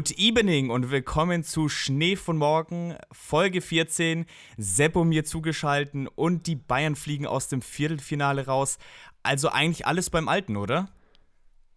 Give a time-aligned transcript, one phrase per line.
[0.00, 4.24] Good evening und willkommen zu Schnee von Morgen, Folge 14.
[4.56, 8.78] Seppo mir zugeschalten und die Bayern fliegen aus dem Viertelfinale raus.
[9.22, 10.88] Also eigentlich alles beim Alten, oder?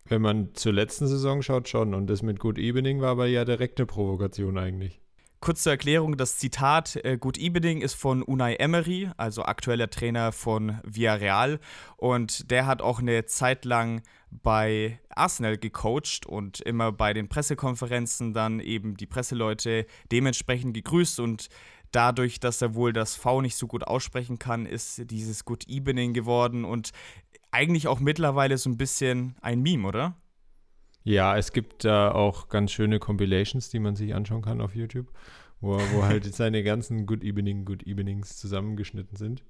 [0.05, 1.94] Wenn man zur letzten Saison schaut, schon.
[1.94, 5.02] Und das mit Good Evening war aber ja direkt eine Provokation eigentlich.
[5.44, 10.32] Kurz zur Erklärung, das Zitat äh, Good Evening ist von Unai Emery, also aktueller Trainer
[10.32, 11.60] von Villarreal.
[11.98, 18.34] Und der hat auch eine Zeit lang bei Arsenal gecoacht und immer bei den Pressekonferenzen
[18.34, 21.50] dann eben die Presseleute dementsprechend gegrüßt und
[21.91, 26.14] dadurch, dass er wohl das V nicht so gut aussprechen kann, ist dieses Good Evening
[26.14, 26.91] geworden und
[27.52, 30.16] eigentlich auch mittlerweile so ein bisschen ein Meme, oder?
[31.04, 34.76] Ja, es gibt da äh, auch ganz schöne Compilations, die man sich anschauen kann auf
[34.76, 35.12] YouTube,
[35.60, 39.43] wo, wo halt seine ganzen Good Evening, Good Evenings zusammengeschnitten sind.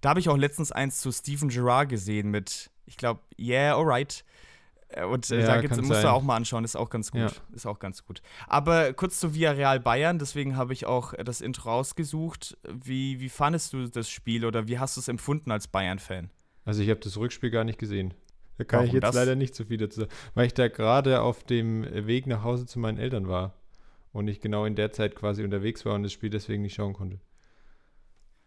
[0.00, 4.24] Da habe ich auch letztens eins zu Stephen Gerrard gesehen mit, ich glaube, Yeah, alright.
[4.88, 7.20] Äh, und äh, ja, da gibt's, musst du auch mal anschauen, ist auch ganz gut.
[7.20, 7.30] Ja.
[7.54, 8.20] Ist auch ganz gut.
[8.48, 12.56] Aber kurz zu Villarreal Bayern, deswegen habe ich auch das Intro rausgesucht.
[12.68, 16.30] Wie, wie fandest du das Spiel oder wie hast du es empfunden als Bayern-Fan?
[16.64, 18.12] Also ich habe das Rückspiel gar nicht gesehen.
[18.58, 19.14] Da kann Warum ich jetzt das?
[19.14, 22.66] leider nicht so viel dazu sagen, weil ich da gerade auf dem Weg nach Hause
[22.66, 23.54] zu meinen Eltern war
[24.12, 26.94] und ich genau in der Zeit quasi unterwegs war und das Spiel deswegen nicht schauen
[26.94, 27.20] konnte.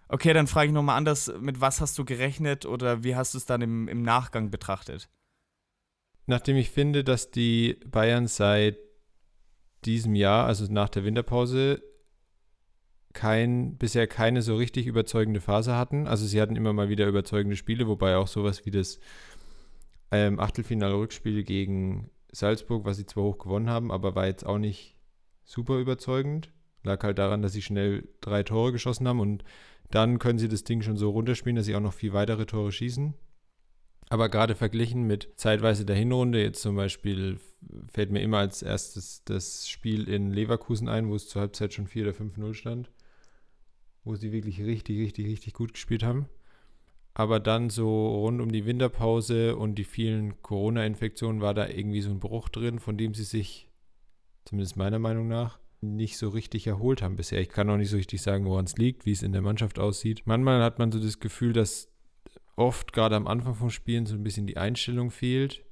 [0.08, 3.38] Okay, dann frage ich nochmal anders, mit was hast du gerechnet oder wie hast du
[3.38, 5.08] es dann im, im Nachgang betrachtet?
[6.26, 8.78] Nachdem ich finde, dass die Bayern seit
[9.86, 11.84] diesem Jahr, also nach der Winterpause,
[13.14, 16.08] kein, bisher keine so richtig überzeugende Phase hatten.
[16.08, 19.00] Also sie hatten immer mal wieder überzeugende Spiele, wobei auch sowas wie das
[20.12, 24.96] ähm, Achtelfinale-Rückspiel gegen Salzburg, was sie zwar hoch gewonnen haben, aber war jetzt auch nicht
[25.44, 26.52] super überzeugend.
[26.84, 29.44] Lag halt daran, dass sie schnell drei Tore geschossen haben und
[29.92, 32.72] dann können sie das Ding schon so runterspielen, dass sie auch noch vier weitere Tore
[32.72, 33.14] schießen.
[34.10, 37.40] Aber gerade verglichen mit zeitweise der Hinrunde, jetzt zum Beispiel
[37.92, 41.88] fällt mir immer als erstes das Spiel in Leverkusen ein, wo es zur Halbzeit schon
[41.88, 42.92] 4 oder 5-0 stand,
[44.04, 46.28] wo sie wirklich richtig, richtig, richtig gut gespielt haben
[47.14, 52.10] aber dann so rund um die Winterpause und die vielen Corona-Infektionen war da irgendwie so
[52.10, 53.70] ein Bruch drin, von dem sie sich,
[54.46, 57.40] zumindest meiner Meinung nach, nicht so richtig erholt haben bisher.
[57.40, 59.80] Ich kann auch nicht so richtig sagen, woran es liegt, wie es in der Mannschaft
[59.80, 60.24] aussieht.
[60.26, 61.90] Manchmal hat man so das Gefühl, dass
[62.56, 65.64] oft gerade am Anfang vom Spielen so ein bisschen die Einstellung fehlt.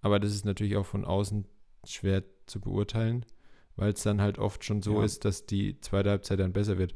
[0.00, 1.46] Aber das ist natürlich auch von außen
[1.84, 3.26] schwer zu beurteilen,
[3.76, 5.04] weil es dann halt oft schon so ja.
[5.04, 6.94] ist, dass die zweite Halbzeit dann besser wird.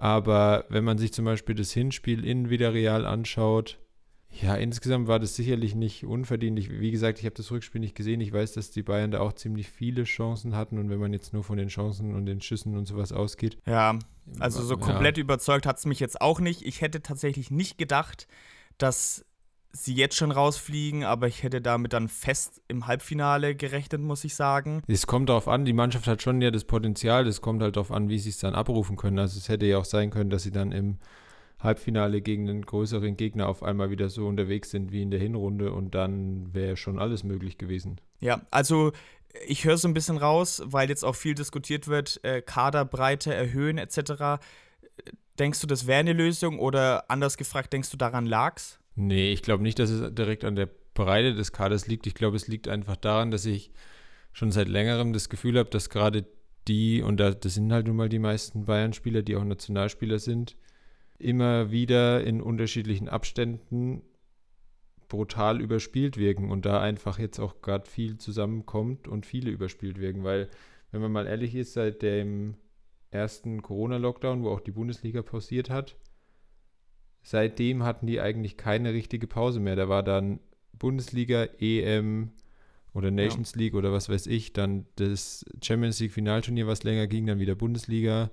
[0.00, 3.78] Aber wenn man sich zum Beispiel das Hinspiel in Villarreal anschaut,
[4.30, 6.58] ja, insgesamt war das sicherlich nicht unverdient.
[6.58, 8.22] Ich, wie gesagt, ich habe das Rückspiel nicht gesehen.
[8.22, 10.78] Ich weiß, dass die Bayern da auch ziemlich viele Chancen hatten.
[10.78, 13.58] Und wenn man jetzt nur von den Chancen und den Schüssen und sowas ausgeht.
[13.66, 13.98] Ja,
[14.38, 15.22] also so komplett ja.
[15.22, 16.62] überzeugt hat es mich jetzt auch nicht.
[16.62, 18.26] Ich hätte tatsächlich nicht gedacht,
[18.78, 19.26] dass
[19.72, 24.34] sie jetzt schon rausfliegen, aber ich hätte damit dann fest im Halbfinale gerechnet, muss ich
[24.34, 24.82] sagen.
[24.86, 27.92] Es kommt darauf an, die Mannschaft hat schon ja das Potenzial, es kommt halt darauf
[27.92, 29.18] an, wie sie es dann abrufen können.
[29.18, 30.98] Also es hätte ja auch sein können, dass sie dann im
[31.60, 35.72] Halbfinale gegen einen größeren Gegner auf einmal wieder so unterwegs sind wie in der Hinrunde
[35.72, 38.00] und dann wäre schon alles möglich gewesen.
[38.20, 38.92] Ja, also
[39.46, 43.78] ich höre so ein bisschen raus, weil jetzt auch viel diskutiert wird, äh, Kaderbreite erhöhen
[43.78, 44.42] etc.
[45.38, 48.79] Denkst du, das wäre eine Lösung oder anders gefragt, denkst du, daran lag's?
[49.00, 52.06] Nee, ich glaube nicht, dass es direkt an der Breite des Kaders liegt.
[52.06, 53.72] Ich glaube, es liegt einfach daran, dass ich
[54.32, 56.26] schon seit längerem das Gefühl habe, dass gerade
[56.68, 60.54] die, und das sind halt nun mal die meisten Bayern-Spieler, die auch Nationalspieler sind,
[61.18, 64.02] immer wieder in unterschiedlichen Abständen
[65.08, 70.24] brutal überspielt wirken und da einfach jetzt auch gerade viel zusammenkommt und viele überspielt wirken,
[70.24, 70.50] weil,
[70.90, 72.54] wenn man mal ehrlich ist, seit dem
[73.10, 75.96] ersten Corona-Lockdown, wo auch die Bundesliga pausiert hat,
[77.22, 79.76] seitdem hatten die eigentlich keine richtige Pause mehr.
[79.76, 80.40] Da war dann
[80.72, 82.32] Bundesliga, EM
[82.92, 83.60] oder Nations ja.
[83.60, 87.54] League oder was weiß ich, dann das Champions League Finalturnier, was länger ging, dann wieder
[87.54, 88.30] Bundesliga.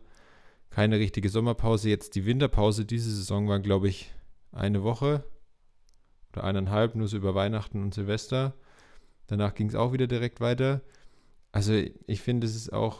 [0.69, 1.89] Keine richtige Sommerpause.
[1.89, 4.11] Jetzt die Winterpause diese Saison war, glaube ich,
[4.51, 5.23] eine Woche
[6.33, 8.53] oder eineinhalb, nur so über Weihnachten und Silvester.
[9.27, 10.81] Danach ging es auch wieder direkt weiter.
[11.51, 12.99] Also ich finde, es ist auch,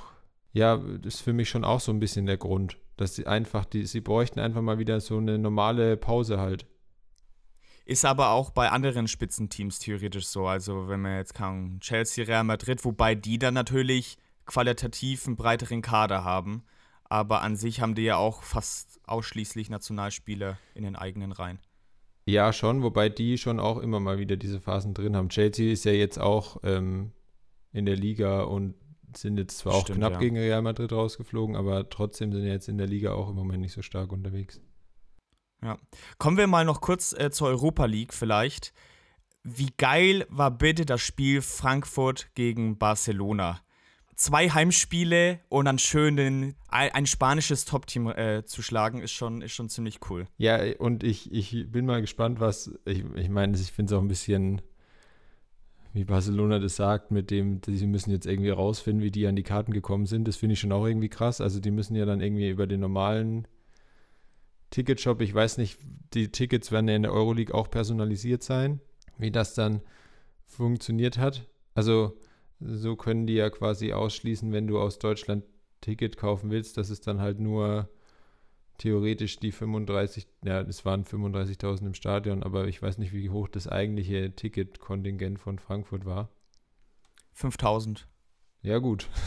[0.54, 3.66] ja, das ist für mich schon auch so ein bisschen der Grund dass sie einfach,
[3.66, 6.66] die, sie bräuchten einfach mal wieder so eine normale Pause halt.
[7.86, 10.46] Ist aber auch bei anderen Spitzenteams theoretisch so.
[10.48, 15.82] Also wenn man jetzt kann, Chelsea, Real Madrid, wobei die dann natürlich qualitativ einen breiteren
[15.82, 16.64] Kader haben.
[17.06, 21.60] Aber an sich haben die ja auch fast ausschließlich Nationalspieler in den eigenen Reihen.
[22.26, 25.30] Ja, schon, wobei die schon auch immer mal wieder diese Phasen drin haben.
[25.30, 27.14] Chelsea ist ja jetzt auch ähm,
[27.72, 28.76] in der Liga und
[29.22, 30.20] sind jetzt zwar Stimmt, auch knapp ja.
[30.20, 33.74] gegen Real Madrid rausgeflogen, aber trotzdem sind jetzt in der Liga auch im Moment nicht
[33.74, 34.62] so stark unterwegs.
[35.64, 35.78] Ja.
[36.18, 38.74] Kommen wir mal noch kurz äh, zur Europa League vielleicht.
[39.44, 43.62] Wie geil war bitte das Spiel Frankfurt gegen Barcelona?
[44.18, 49.54] zwei Heimspiele und dann schön den, ein spanisches Top-Team äh, zu schlagen, ist schon, ist
[49.54, 50.26] schon ziemlich cool.
[50.38, 54.02] Ja, und ich, ich bin mal gespannt, was, ich, ich meine, ich finde es auch
[54.02, 54.62] ein bisschen,
[55.94, 59.44] wie Barcelona das sagt, mit dem, sie müssen jetzt irgendwie rausfinden, wie die an die
[59.44, 60.28] Karten gekommen sind.
[60.28, 61.42] Das finde ich schon auch irgendwie krass.
[61.42, 63.48] Also die müssen ja dann irgendwie über den normalen
[64.70, 65.80] Ticketshop, ich weiß nicht,
[66.14, 68.82] die Tickets werden ja in der Euroleague auch personalisiert sein,
[69.18, 69.82] wie das dann
[70.46, 71.48] funktioniert hat.
[71.74, 72.18] Also
[72.60, 75.44] so können die ja quasi ausschließen, wenn du aus Deutschland
[75.82, 77.90] Ticket kaufen willst, dass es dann halt nur
[78.78, 83.48] theoretisch die 35, ja, es waren 35.000 im Stadion, aber ich weiß nicht, wie hoch
[83.48, 86.30] das eigentliche Ticketkontingent von Frankfurt war.
[87.36, 88.06] 5.000.
[88.62, 89.10] Ja, gut.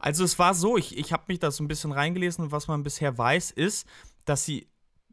[0.00, 2.68] Also es war so, ich, ich habe mich da so ein bisschen reingelesen und was
[2.68, 3.84] man bisher weiß, ist,
[4.26, 4.68] dass sie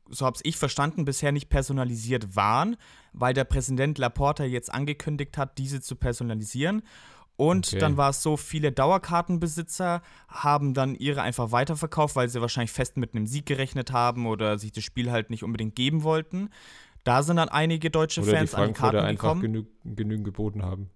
[0.10, 2.78] so habe ich verstanden, bisher nicht personalisiert waren,
[3.14, 6.84] weil der Präsident Laporta jetzt angekündigt hat, diese zu personalisieren.
[7.38, 7.80] Und okay.
[7.80, 12.96] dann war es so, viele Dauerkartenbesitzer haben dann ihre einfach weiterverkauft, weil sie wahrscheinlich fest
[12.98, 16.50] mit einem Sieg gerechnet haben oder sich das Spiel halt nicht unbedingt geben wollten.
[17.04, 19.42] Da sind dann einige deutsche oder Fans die an die Karten einfach gekommen.
[19.42, 20.90] Genü genügend geboten haben.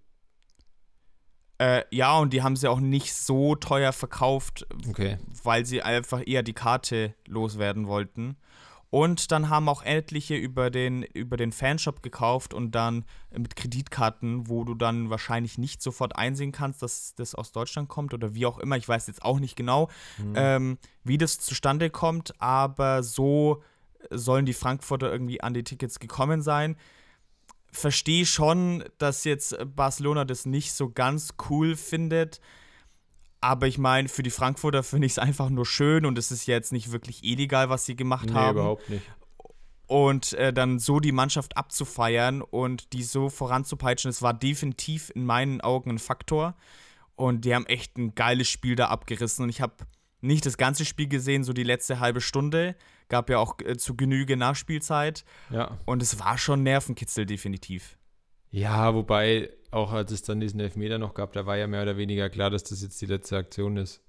[1.60, 5.18] Äh, ja, und die haben sie auch nicht so teuer verkauft, okay.
[5.44, 8.38] weil sie einfach eher die Karte loswerden wollten.
[8.92, 14.48] Und dann haben auch etliche über den, über den Fanshop gekauft und dann mit Kreditkarten,
[14.48, 18.48] wo du dann wahrscheinlich nicht sofort einsehen kannst, dass das aus Deutschland kommt oder wie
[18.48, 18.78] auch immer.
[18.78, 20.34] Ich weiß jetzt auch nicht genau, mhm.
[20.36, 23.62] ähm, wie das zustande kommt, aber so
[24.10, 26.76] sollen die Frankfurter irgendwie an die Tickets gekommen sein.
[27.72, 32.40] Verstehe schon, dass jetzt Barcelona das nicht so ganz cool findet
[33.42, 36.46] aber ich meine, für die Frankfurter finde ich es einfach nur schön und es ist
[36.46, 38.58] jetzt nicht wirklich illegal, was sie gemacht nee, haben.
[38.58, 39.04] überhaupt nicht.
[39.88, 45.26] Und äh, dann so die Mannschaft abzufeiern und die so voranzupeitschen, das war definitiv in
[45.26, 46.56] meinen Augen ein Faktor.
[47.16, 49.44] Und die haben echt ein geiles Spiel da abgerissen.
[49.44, 49.74] Und ich habe
[50.22, 52.76] nicht das ganze Spiel gesehen, so die letzte halbe Stunde.
[53.08, 55.26] Gab ja auch äh, zu Genüge Nachspielzeit.
[55.50, 55.80] Ja.
[55.86, 57.98] Und es war schon Nervenkitzel, definitiv.
[58.52, 61.98] Ja, wobei, auch als es dann diesen Elfmeter noch gab, da war ja mehr oder
[61.98, 64.02] weniger klar, dass das jetzt die letzte Aktion ist.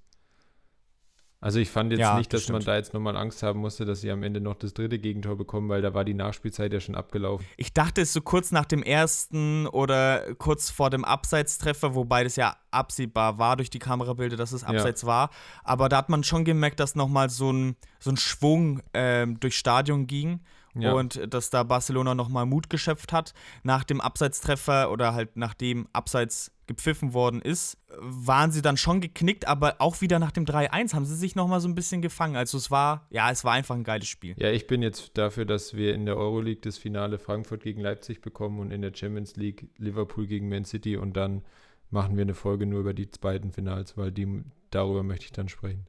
[1.43, 3.83] Also ich fand jetzt ja, nicht, dass das man da jetzt nochmal Angst haben musste,
[3.83, 6.79] dass sie am Ende noch das dritte Gegentor bekommen, weil da war die Nachspielzeit ja
[6.79, 7.43] schon abgelaufen.
[7.57, 12.35] Ich dachte es so kurz nach dem ersten oder kurz vor dem Abseitstreffer, wobei das
[12.35, 15.07] ja absehbar war durch die Kamerabilder, dass es Abseits ja.
[15.07, 15.29] war.
[15.63, 19.57] Aber da hat man schon gemerkt, dass nochmal so ein, so ein Schwung ähm, durchs
[19.57, 20.41] Stadion ging.
[20.75, 20.93] Ja.
[20.93, 23.33] Und dass da Barcelona nochmal Mut geschöpft hat.
[23.63, 29.45] Nach dem Abseitstreffer oder halt nachdem Abseits gepfiffen worden ist, waren sie dann schon geknickt,
[29.47, 32.37] aber auch wieder nach dem 3-1 haben sie sich nochmal so ein bisschen gefangen.
[32.37, 34.35] Also es war, ja, es war einfach ein geiles Spiel.
[34.37, 38.21] Ja, ich bin jetzt dafür, dass wir in der Euroleague das Finale Frankfurt gegen Leipzig
[38.21, 41.43] bekommen und in der Champions League Liverpool gegen Man City und dann
[41.89, 45.49] machen wir eine Folge nur über die beiden Finals, weil die, darüber möchte ich dann
[45.49, 45.85] sprechen.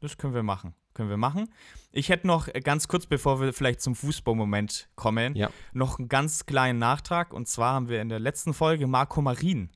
[0.00, 1.52] Das können wir machen können wir machen.
[1.92, 5.50] Ich hätte noch äh, ganz kurz, bevor wir vielleicht zum Fußballmoment kommen, ja.
[5.72, 7.32] noch einen ganz kleinen Nachtrag.
[7.32, 9.70] Und zwar haben wir in der letzten Folge Marco Marin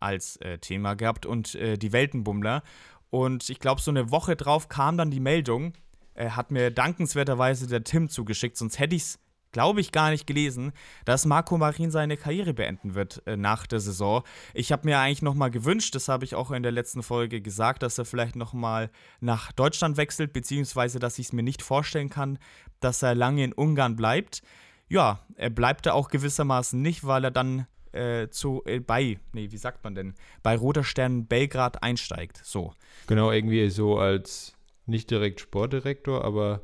[0.00, 2.62] als äh, Thema gehabt und äh, die Weltenbummler.
[3.10, 5.74] Und ich glaube, so eine Woche drauf kam dann die Meldung,
[6.14, 9.18] äh, hat mir dankenswerterweise der Tim zugeschickt, sonst hätte ich es
[9.52, 10.72] glaube ich, gar nicht gelesen,
[11.04, 14.22] dass Marco Marin seine Karriere beenden wird äh, nach der Saison.
[14.54, 17.40] Ich habe mir eigentlich noch mal gewünscht, das habe ich auch in der letzten Folge
[17.40, 18.90] gesagt, dass er vielleicht noch mal
[19.20, 22.38] nach Deutschland wechselt, beziehungsweise dass ich es mir nicht vorstellen kann,
[22.80, 24.42] dass er lange in Ungarn bleibt.
[24.88, 29.50] Ja, er bleibt da auch gewissermaßen nicht, weil er dann äh, zu, äh, bei, nee,
[29.50, 32.40] wie sagt man denn, bei Roter Stern Belgrad einsteigt.
[32.42, 32.72] So.
[33.06, 34.54] Genau, irgendwie so als
[34.86, 36.62] nicht direkt Sportdirektor, aber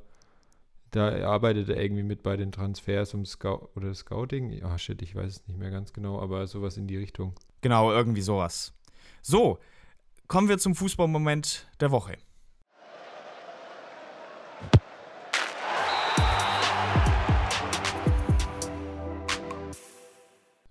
[0.91, 4.63] da arbeitet er irgendwie mit bei den Transfers um Scout oder Scouting.
[4.63, 7.35] Ah, oh, shit, ich weiß es nicht mehr ganz genau, aber sowas in die Richtung.
[7.61, 8.73] Genau, irgendwie sowas.
[9.23, 9.59] So,
[10.29, 12.17] kommen wir zum Fußballmoment der Woche.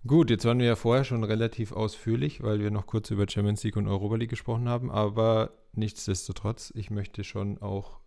[0.07, 3.63] Gut, jetzt waren wir ja vorher schon relativ ausführlich, weil wir noch kurz über Champions
[3.65, 7.99] League und Europa League gesprochen haben, aber nichtsdestotrotz, ich möchte schon auch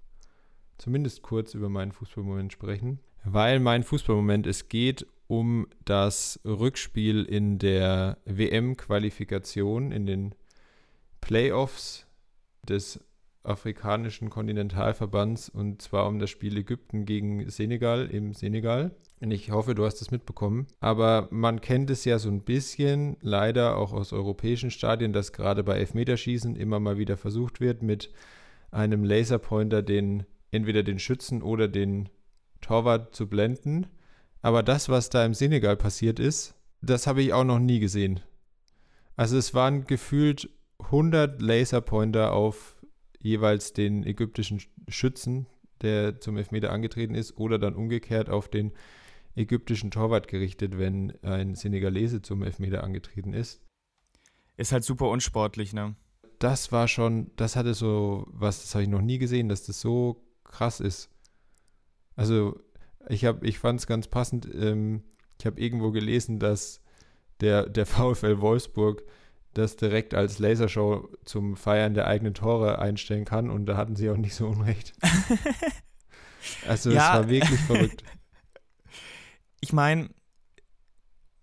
[0.81, 7.59] zumindest kurz über meinen Fußballmoment sprechen, weil mein Fußballmoment, es geht um das Rückspiel in
[7.59, 10.35] der WM-Qualifikation, in den
[11.21, 12.07] Playoffs
[12.69, 13.01] des
[13.43, 18.95] afrikanischen Kontinentalverbands und zwar um das Spiel Ägypten gegen Senegal im Senegal.
[19.21, 20.67] Und ich hoffe, du hast es mitbekommen.
[20.81, 25.63] Aber man kennt es ja so ein bisschen, leider auch aus europäischen Stadien, dass gerade
[25.63, 28.11] bei Elfmeterschießen immer mal wieder versucht wird, mit
[28.71, 32.09] einem Laserpointer den entweder den Schützen oder den
[32.61, 33.87] Torwart zu blenden.
[34.43, 38.21] Aber das, was da im Senegal passiert ist, das habe ich auch noch nie gesehen.
[39.17, 42.77] Also es waren gefühlt 100 Laserpointer auf
[43.19, 45.47] jeweils den ägyptischen Schützen,
[45.83, 48.73] der zum Elfmeter angetreten ist, oder dann umgekehrt auf den
[49.37, 53.63] ägyptischen Torwart gerichtet, wenn ein Senegalese zum Elfmeter angetreten ist.
[54.57, 55.97] Ist halt super unsportlich, ne?
[56.39, 59.81] Das war schon, das hatte so, was, das habe ich noch nie gesehen, dass das
[59.81, 61.11] so krass ist.
[62.17, 62.61] Also
[63.09, 65.03] ich habe, ich fand es ganz passend, ähm,
[65.39, 66.83] ich habe irgendwo gelesen, dass
[67.41, 69.03] der, der VfL Wolfsburg
[69.55, 74.09] das direkt als Lasershow zum Feiern der eigenen Tore einstellen kann und da hatten sie
[74.11, 74.93] auch nicht so unrecht.
[76.69, 77.09] also ja.
[77.09, 78.05] es war wirklich verrückt.
[79.63, 80.09] Ich meine,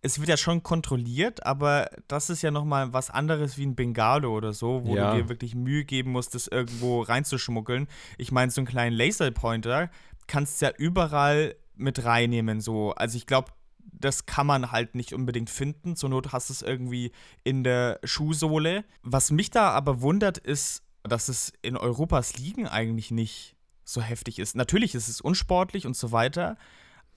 [0.07, 4.35] es wird ja schon kontrolliert, aber das ist ja nochmal was anderes wie ein Bengalo
[4.35, 5.11] oder so, wo ja.
[5.11, 7.87] du dir wirklich Mühe geben musst, das irgendwo reinzuschmuggeln.
[8.17, 9.89] Ich meine, so einen kleinen Laserpointer
[10.25, 12.61] kannst du ja überall mit reinnehmen.
[12.61, 12.93] So.
[12.93, 15.97] Also ich glaube, das kann man halt nicht unbedingt finden.
[15.97, 17.11] Zur Not hast du es irgendwie
[17.43, 18.85] in der Schuhsohle.
[19.03, 24.39] Was mich da aber wundert, ist, dass es in Europas Ligen eigentlich nicht so heftig
[24.39, 24.55] ist.
[24.55, 26.57] Natürlich ist es unsportlich und so weiter,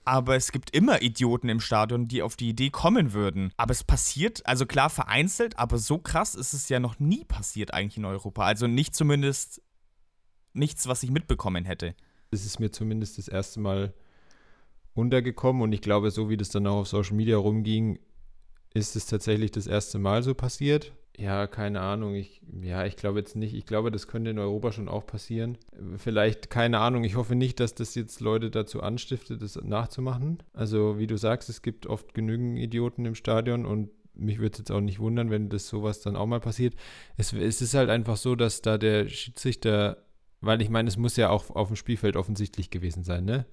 [0.03, 3.51] aber es gibt immer Idioten im Stadion, die auf die Idee kommen würden.
[3.57, 7.73] Aber es passiert, also klar vereinzelt, aber so krass ist es ja noch nie passiert
[7.73, 8.43] eigentlich in Europa.
[8.43, 9.61] Also nicht zumindest
[10.53, 11.95] nichts, was ich mitbekommen hätte.
[12.31, 13.93] Es ist mir zumindest das erste Mal
[14.93, 17.99] untergekommen und ich glaube, so wie das dann auch auf Social Media rumging,
[18.73, 20.93] ist es tatsächlich das erste Mal so passiert.
[21.21, 22.15] Ja, keine Ahnung.
[22.15, 23.53] Ich, ja, ich glaube jetzt nicht.
[23.53, 25.55] Ich glaube, das könnte in Europa schon auch passieren.
[25.97, 27.03] Vielleicht, keine Ahnung.
[27.03, 30.41] Ich hoffe nicht, dass das jetzt Leute dazu anstiftet, das nachzumachen.
[30.53, 34.57] Also, wie du sagst, es gibt oft genügend Idioten im Stadion und mich würde es
[34.57, 36.73] jetzt auch nicht wundern, wenn das sowas dann auch mal passiert.
[37.17, 39.97] Es, es ist halt einfach so, dass da der Schiedsrichter,
[40.41, 43.45] weil ich meine, es muss ja auch auf dem Spielfeld offensichtlich gewesen sein, ne?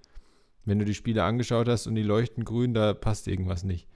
[0.64, 3.86] Wenn du die Spiele angeschaut hast und die leuchten grün, da passt irgendwas nicht.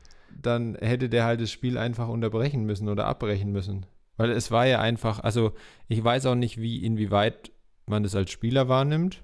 [0.41, 3.87] Dann hätte der halt das Spiel einfach unterbrechen müssen oder abbrechen müssen.
[4.17, 5.53] Weil es war ja einfach, also
[5.89, 7.53] ich weiß auch nicht, wie, inwieweit
[7.87, 9.23] man das als Spieler wahrnimmt,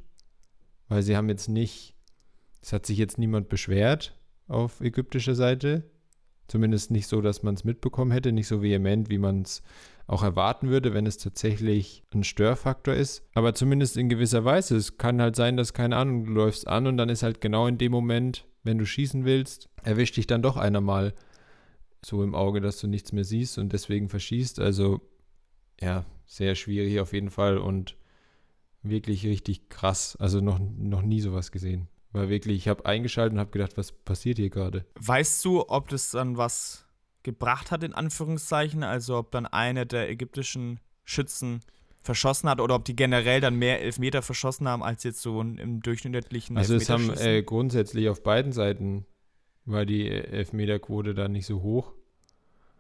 [0.89, 1.95] weil sie haben jetzt nicht,
[2.63, 5.85] es hat sich jetzt niemand beschwert auf ägyptischer Seite.
[6.49, 9.63] Zumindest nicht so, dass man es mitbekommen hätte, nicht so vehement, wie man es
[10.07, 13.23] auch erwarten würde, wenn es tatsächlich ein Störfaktor ist.
[13.35, 14.75] Aber zumindest in gewisser Weise.
[14.77, 17.67] Es kann halt sein, dass, keine Ahnung, du läufst an und dann ist halt genau
[17.67, 21.15] in dem Moment, wenn du schießen willst, erwischt dich dann doch einer mal
[22.05, 24.61] so im Auge, dass du nichts mehr siehst und deswegen verschießt.
[24.61, 25.01] Also,
[25.81, 27.97] ja, sehr schwierig auf jeden Fall und
[28.83, 30.17] wirklich richtig krass.
[30.17, 31.89] Also noch, noch nie sowas gesehen.
[32.13, 34.85] War wirklich, ich habe eingeschaltet und habe gedacht, was passiert hier gerade?
[35.01, 36.85] Weißt du, ob das dann was
[37.23, 38.83] gebracht hat, in Anführungszeichen.
[38.83, 41.61] Also ob dann einer der ägyptischen Schützen
[42.03, 45.81] verschossen hat oder ob die generell dann mehr Elfmeter verschossen haben als jetzt so im
[45.81, 49.05] durchschnittlichen Also es haben äh, grundsätzlich auf beiden Seiten
[49.65, 51.93] war die Elfmeterquote da nicht so hoch.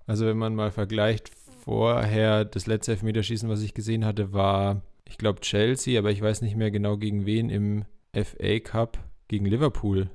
[0.06, 1.30] Also wenn man mal vergleicht,
[1.68, 6.40] vorher das letzte Elfmeterschießen, was ich gesehen hatte, war, ich glaube, Chelsea, aber ich weiß
[6.40, 7.84] nicht mehr genau gegen wen im
[8.14, 8.98] FA Cup,
[9.28, 10.08] gegen Liverpool.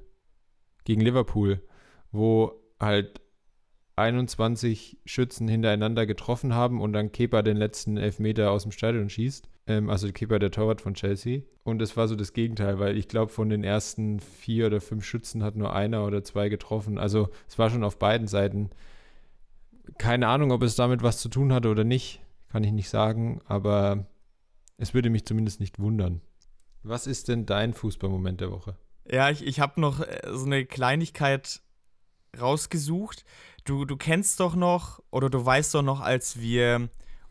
[0.83, 1.62] Gegen Liverpool,
[2.12, 3.22] wo halt
[3.95, 9.47] 21 Schützen hintereinander getroffen haben und dann Kepa den letzten Elfmeter aus dem Stadion schießt.
[9.67, 11.41] Ähm, also Kepa, der Torwart von Chelsea.
[11.63, 15.05] Und es war so das Gegenteil, weil ich glaube, von den ersten vier oder fünf
[15.05, 16.97] Schützen hat nur einer oder zwei getroffen.
[16.97, 18.71] Also es war schon auf beiden Seiten.
[19.97, 23.41] Keine Ahnung, ob es damit was zu tun hatte oder nicht, kann ich nicht sagen,
[23.45, 24.07] aber
[24.77, 26.21] es würde mich zumindest nicht wundern.
[26.83, 28.75] Was ist denn dein Fußballmoment der Woche?
[29.09, 31.62] Ja, ich, ich habe noch äh, so eine Kleinigkeit
[32.39, 33.25] rausgesucht.
[33.63, 36.89] Du, du kennst doch noch, oder du weißt doch noch, als wir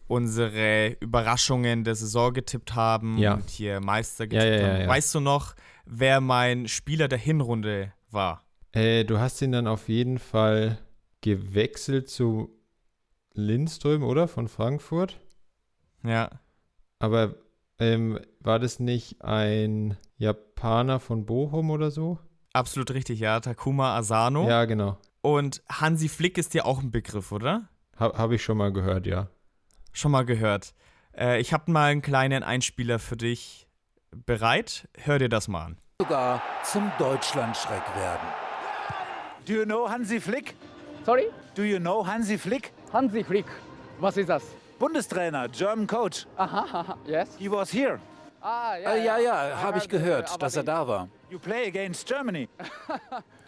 [0.09, 3.35] unsere Überraschungen der Saison getippt haben ja.
[3.35, 4.89] und hier Meister getippt ja, ja, haben.
[4.89, 8.45] Weißt du noch, wer mein Spieler der Hinrunde war?
[8.73, 10.79] Äh, du hast ihn dann auf jeden Fall
[11.21, 12.51] gewechselt zu
[13.35, 14.29] Lindström, oder?
[14.29, 15.19] Von Frankfurt.
[16.03, 16.31] Ja.
[16.99, 17.35] Aber
[17.79, 22.19] ähm, war das nicht ein Japaner von Bochum oder so?
[22.53, 23.41] Absolut richtig, ja.
[23.41, 24.47] Takuma Asano.
[24.47, 24.99] Ja, genau.
[25.23, 27.69] Und Hansi Flick ist dir auch ein Begriff, oder?
[27.97, 29.29] Habe hab ich schon mal gehört, ja.
[29.93, 30.75] Schon mal gehört.
[31.17, 33.69] Äh, ich habe mal einen kleinen Einspieler für dich
[34.11, 34.88] bereit.
[34.99, 35.79] Hör dir das mal an.
[36.00, 38.26] Sogar zum Deutschlandschreck werden.
[39.47, 40.55] Do you know Hansi Flick?
[41.05, 41.26] Sorry?
[41.55, 42.73] Do you know Hansi Flick?
[42.93, 43.47] Hansi Flick.
[44.00, 44.43] Was ist das?
[44.79, 46.26] Bundestrainer, German Coach.
[46.37, 47.29] Aha, yes.
[47.38, 48.00] He was here.
[48.41, 51.09] Ah, ja, Äh, ja, ja, habe ich gehört, dass er da war.
[51.31, 52.49] You play against Germany.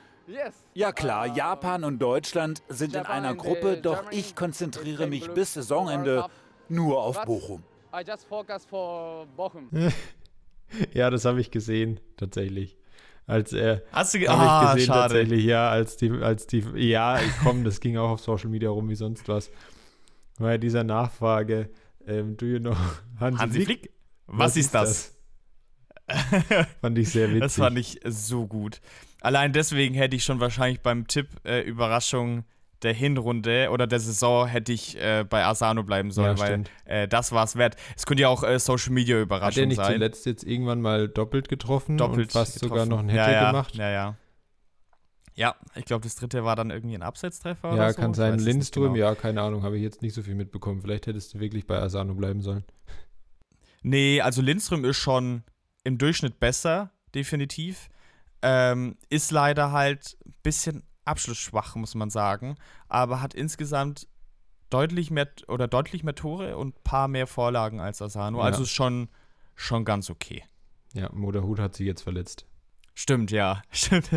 [0.75, 5.55] Ja klar, Japan und Deutschland sind in einer and, Gruppe, doch ich konzentriere mich bis
[5.55, 6.31] Saisonende Cup.
[6.69, 7.27] nur auf Was?
[7.27, 7.63] Bochum.
[7.95, 9.69] I just focus for Bochum.
[10.93, 12.77] Ja, das habe ich gesehen, tatsächlich.
[13.27, 13.83] Als er.
[13.93, 15.01] Hast du ge ah, ich gesehen, schade.
[15.15, 18.89] tatsächlich, ja, als die, als die, ja, komm, das ging auch auf Social Media rum
[18.89, 19.51] wie sonst was.
[20.39, 21.71] Bei dieser Nachfrage,
[22.07, 22.75] ähm, do you know
[23.21, 23.81] Hansi, Hansi Flick?
[23.81, 23.93] Flick?
[24.27, 25.15] Was, ist das?
[26.81, 27.41] Fand ich sehr witzig.
[27.41, 28.81] Das fand ich so gut.
[29.25, 32.45] Allein deswegen hätte ich schon wahrscheinlich beim Tipp äh, Überraschung
[32.83, 37.09] der Hinrunde oder der Saison hätte ich äh, bei Asano bleiben sollen, Ja, weil äh,
[37.09, 37.77] das war es wert.
[37.97, 39.93] Es könnte ja auch äh, Social Media Hat er Überraschung nicht sein.
[39.95, 42.91] zuletzt jetzt irgendwann mal doppelt getroffen Doppelt und fast sogar getroffen.
[42.91, 43.75] noch einen ja, Hattrick ja, gemacht?
[43.77, 44.17] Ja, ja.
[45.37, 48.01] Ja, ich glaube, das dritte war dann irgendwie ein Abseitstreffer Ja, oder so.
[48.03, 48.39] kann Ich sein.
[48.39, 49.07] Lindström, genau.
[49.07, 50.83] ja, keine Ahnung, habe ich jetzt nicht so viel mitbekommen.
[50.83, 52.65] Vielleicht hättest du wirklich bei Asano bleiben sollen.
[53.83, 55.43] Nee, also Lindström ist schon
[55.83, 57.89] im Durchschnitt besser, definitiv.
[58.45, 62.57] Ähm, ist leider halt ein bisschen abschlussschwach, muss man sagen.
[62.89, 64.07] Aber hat insgesamt
[64.71, 68.39] deutlich mehr oder deutlich mehr Tore und ein paar mehr Vorlagen als Asano.
[68.39, 68.45] Ja.
[68.45, 69.09] Also ist schon,
[69.55, 70.43] schon ganz okay.
[70.93, 72.47] Ja, Moderhut hat sie jetzt verletzt.
[72.97, 73.63] Stimmt, ja.
[73.73, 74.09] Stimmt.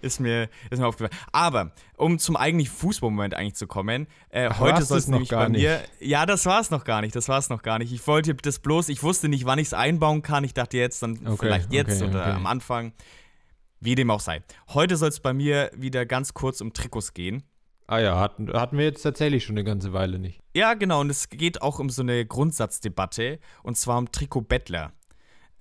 [0.00, 1.14] ist, mir, ist mir aufgefallen.
[1.30, 5.44] Aber, um zum eigentlichen Fußballmoment eigentlich zu kommen, äh, Ach, heute soll es nämlich gar
[5.44, 5.80] bei mir.
[6.00, 7.14] Ja, das war es noch gar nicht.
[7.14, 7.92] Das war es noch gar nicht.
[7.92, 10.42] Ich wollte das bloß, ich wusste nicht, wann ich es einbauen kann.
[10.44, 12.30] Ich dachte jetzt, dann Okay, vielleicht jetzt okay, oder okay.
[12.30, 12.92] am Anfang.
[13.80, 14.42] Wie dem auch sei.
[14.68, 17.42] Heute soll es bei mir wieder ganz kurz um Trikots gehen.
[17.86, 20.40] Ah ja, hatten, hatten wir jetzt tatsächlich schon eine ganze Weile nicht.
[20.54, 24.92] Ja, genau, und es geht auch um so eine Grundsatzdebatte, und zwar um Trikot-Bettler.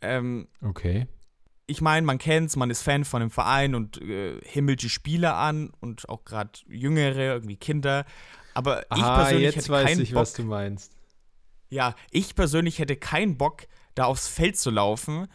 [0.02, 1.08] Ähm, Okay.
[1.68, 5.36] ich meine, man kennt's, man ist Fan von einem Verein und äh, himmelt die Spieler
[5.38, 8.06] an und auch gerade Jüngere, irgendwie Kinder.
[8.54, 10.22] Aber ich ah, persönlich jetzt hätte weiß keinen ich, Bock.
[10.22, 10.92] was du meinst.
[11.70, 15.28] Ja, ich persönlich hätte keinen Bock, da aufs Feld zu laufen,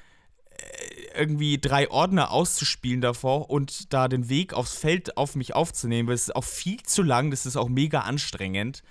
[1.14, 6.08] irgendwie drei Ordner auszuspielen davor und da den Weg aufs Feld auf mich aufzunehmen.
[6.08, 8.82] weil es ist auch viel zu lang, das ist auch mega anstrengend.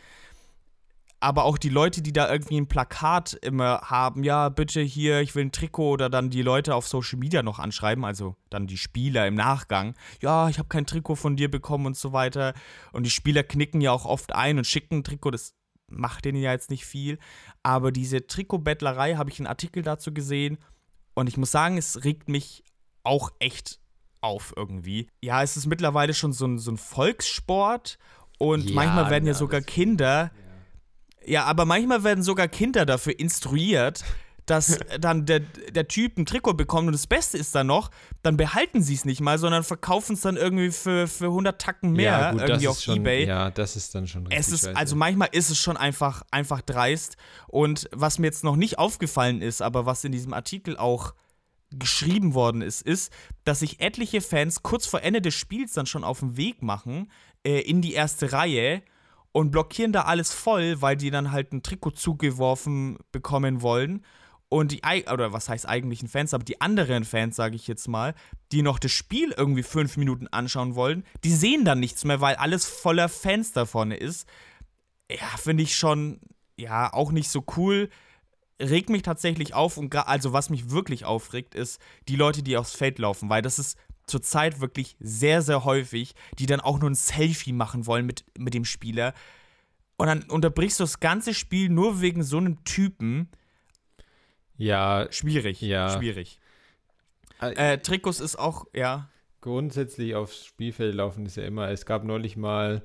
[1.24, 5.36] Aber auch die Leute, die da irgendwie ein Plakat immer haben, ja, bitte hier, ich
[5.36, 8.78] will ein Trikot oder dann die Leute auf Social Media noch anschreiben, also dann die
[8.78, 12.56] Spieler im Nachgang, ja, ich habe kein Trikot von dir bekommen und so weiter.
[12.92, 15.54] Und die Spieler knicken ja auch oft ein und schicken ein Trikot, das
[15.88, 17.20] macht denen ja jetzt nicht viel.
[17.62, 20.58] Aber diese Trikotbettlerei habe ich einen Artikel dazu gesehen
[21.22, 22.64] und ich muss sagen, es regt mich
[23.04, 23.80] auch echt
[24.20, 25.08] auf irgendwie.
[25.22, 27.98] Ja, es ist mittlerweile schon so ein, so ein Volkssport
[28.38, 30.32] und Ja, manchmal werden ja sogar Kinder,
[31.26, 34.04] ja, aber manchmal werden sogar Kinder dafür instruiert,
[34.52, 37.90] dass dann der, der Typ ein Trikot bekommt und das Beste ist dann noch,
[38.22, 41.94] dann behalten sie es nicht mal, sondern verkaufen es dann irgendwie für, für 100 Tacken
[41.94, 43.26] mehr ja, gut, irgendwie auf schon, Ebay.
[43.26, 46.62] Ja, das ist dann schon richtig Es ist, also manchmal ist es schon einfach, einfach
[46.62, 47.16] dreist.
[47.48, 51.14] Und was mir jetzt noch nicht aufgefallen ist, aber was in diesem Artikel auch
[51.72, 53.14] geschrieben worden ist, ist,
[53.46, 57.10] dass sich etliche Fans kurz vor Ende des Spiels dann schon auf den Weg machen
[57.48, 58.84] äh, in die erste Reihe
[59.32, 64.04] und blockieren da alles voll, weil die dann halt ein Trikot zugeworfen bekommen wollen.
[64.54, 68.14] Und die, oder was heißt eigentlichen Fans, aber die anderen Fans, sage ich jetzt mal,
[68.52, 72.36] die noch das Spiel irgendwie fünf Minuten anschauen wollen, die sehen dann nichts mehr, weil
[72.36, 74.28] alles voller Fans da vorne ist.
[75.10, 76.20] Ja, finde ich schon,
[76.58, 77.90] ja, auch nicht so cool.
[78.62, 82.76] Regt mich tatsächlich auf und also was mich wirklich aufregt, ist die Leute, die aufs
[82.76, 86.96] Feld laufen, weil das ist zurzeit wirklich sehr, sehr häufig, die dann auch nur ein
[86.96, 89.14] Selfie machen wollen mit, mit dem Spieler.
[89.96, 93.30] Und dann unterbrichst du das ganze Spiel nur wegen so einem Typen.
[94.62, 95.90] Ja, Schwierig, Ja.
[95.98, 96.40] schwierig.
[97.40, 99.10] äh, Trikots ist auch, ja.
[99.42, 101.70] grundsätzlich aufs Spielfeld laufen ist ja immer.
[101.70, 102.84] Es gab neulich mal,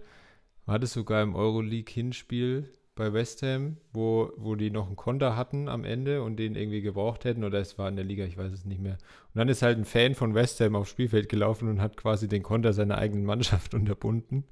[0.65, 5.69] war das sogar im Euroleague-Hinspiel bei West Ham, wo, wo die noch einen Konter hatten
[5.69, 8.51] am Ende und den irgendwie gebraucht hätten, oder es war in der Liga, ich weiß
[8.51, 8.95] es nicht mehr.
[8.95, 12.27] Und dann ist halt ein Fan von West Ham aufs Spielfeld gelaufen und hat quasi
[12.27, 14.45] den Konter seiner eigenen Mannschaft unterbunden.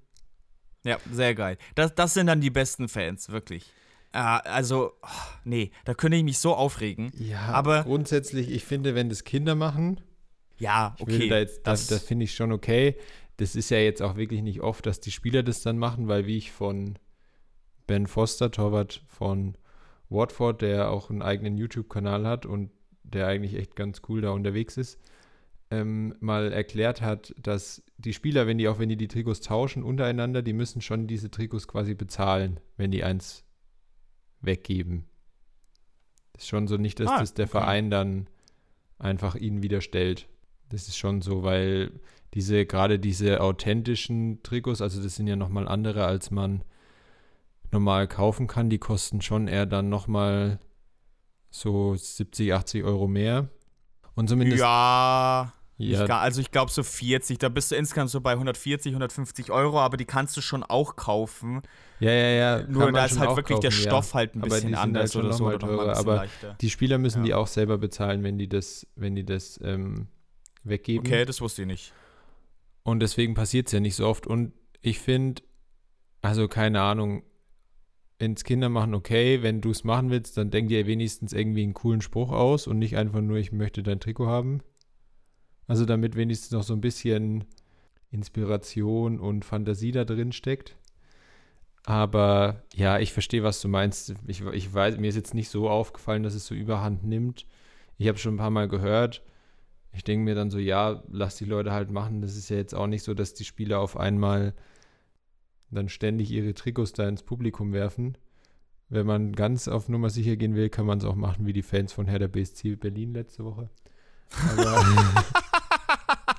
[0.84, 1.56] Ja, sehr geil.
[1.74, 3.72] Das, das sind dann die besten Fans, wirklich.
[4.14, 5.06] Äh, also, oh,
[5.44, 7.10] nee, da könnte ich mich so aufregen.
[7.18, 10.00] Ja, Aber- grundsätzlich, ich finde, wenn das Kinder machen,
[10.56, 11.28] Ja, okay.
[11.28, 12.96] da jetzt, das, das, das finde ich schon okay.
[13.38, 16.26] Das ist ja jetzt auch wirklich nicht oft, dass die Spieler das dann machen, weil
[16.26, 16.96] wie ich von
[17.88, 19.56] Ben Foster, Torwart von
[20.08, 22.70] Watford, der auch einen eigenen YouTube-Kanal hat und
[23.02, 25.00] der eigentlich echt ganz cool da unterwegs ist,
[25.72, 29.82] ähm, mal erklärt hat, dass die Spieler, wenn die auch wenn die die Trikots tauschen
[29.82, 33.43] untereinander, die müssen schon diese Trikots quasi bezahlen, wenn die eins
[34.46, 35.04] weggeben.
[36.36, 37.52] Ist schon so nicht, dass Ah, das der okay.
[37.52, 38.26] Verein dann
[38.98, 40.28] einfach ihnen wieder stellt.
[40.70, 41.92] Das ist schon so, weil
[42.34, 46.64] diese, gerade diese authentischen Trikots, also das sind ja nochmal andere, als man
[47.70, 50.58] normal kaufen kann, die kosten schon eher dann nochmal
[51.50, 53.48] so 70, 80 Euro mehr.
[54.14, 55.52] Und zumindest ja,
[55.92, 59.50] ja, gar, also ich glaube so 40, da bist du insgesamt so bei 140, 150
[59.50, 61.62] Euro, aber die kannst du schon auch kaufen.
[62.00, 62.62] ja, ja, ja.
[62.66, 63.90] Nur da ist halt wirklich der kaufen, ja.
[63.90, 65.46] Stoff halt ein Aber bisschen halt anders schon oder so.
[65.46, 66.56] Oder teurer, aber leichter.
[66.60, 67.24] Die Spieler müssen Ja.
[67.24, 70.08] die auch selber bezahlen, wenn die das, wenn die das ähm,
[70.62, 71.06] weggeben.
[71.06, 71.92] Okay, das wusste ich nicht.
[72.82, 74.26] Und deswegen passiert es ja nicht so oft.
[74.26, 75.42] Und ich finde,
[76.22, 77.22] also keine Ahnung,
[78.18, 79.42] ins Kindermachen okay.
[79.42, 82.78] Wenn du es machen willst, dann denk dir wenigstens irgendwie einen coolen Spruch aus und
[82.78, 84.60] nicht einfach nur, ich möchte dein Trikot haben.
[85.66, 87.44] Also damit wenigstens noch so ein bisschen
[88.10, 90.76] Inspiration und Fantasie da drin steckt.
[91.84, 94.14] Aber ja, ich verstehe, was du meinst.
[94.26, 97.46] Ich, ich weiß, mir ist jetzt nicht so aufgefallen, dass es so überhand nimmt.
[97.98, 99.22] Ich habe schon ein paar Mal gehört.
[99.92, 102.22] Ich denke mir dann so, ja, lass die Leute halt machen.
[102.22, 104.54] Das ist ja jetzt auch nicht so, dass die Spieler auf einmal
[105.70, 108.16] dann ständig ihre Trikots da ins Publikum werfen.
[108.88, 111.62] Wenn man ganz auf Nummer sicher gehen will, kann man es auch machen wie die
[111.62, 113.68] Fans von Hertha BSC Berlin letzte Woche.
[114.50, 114.84] Aber,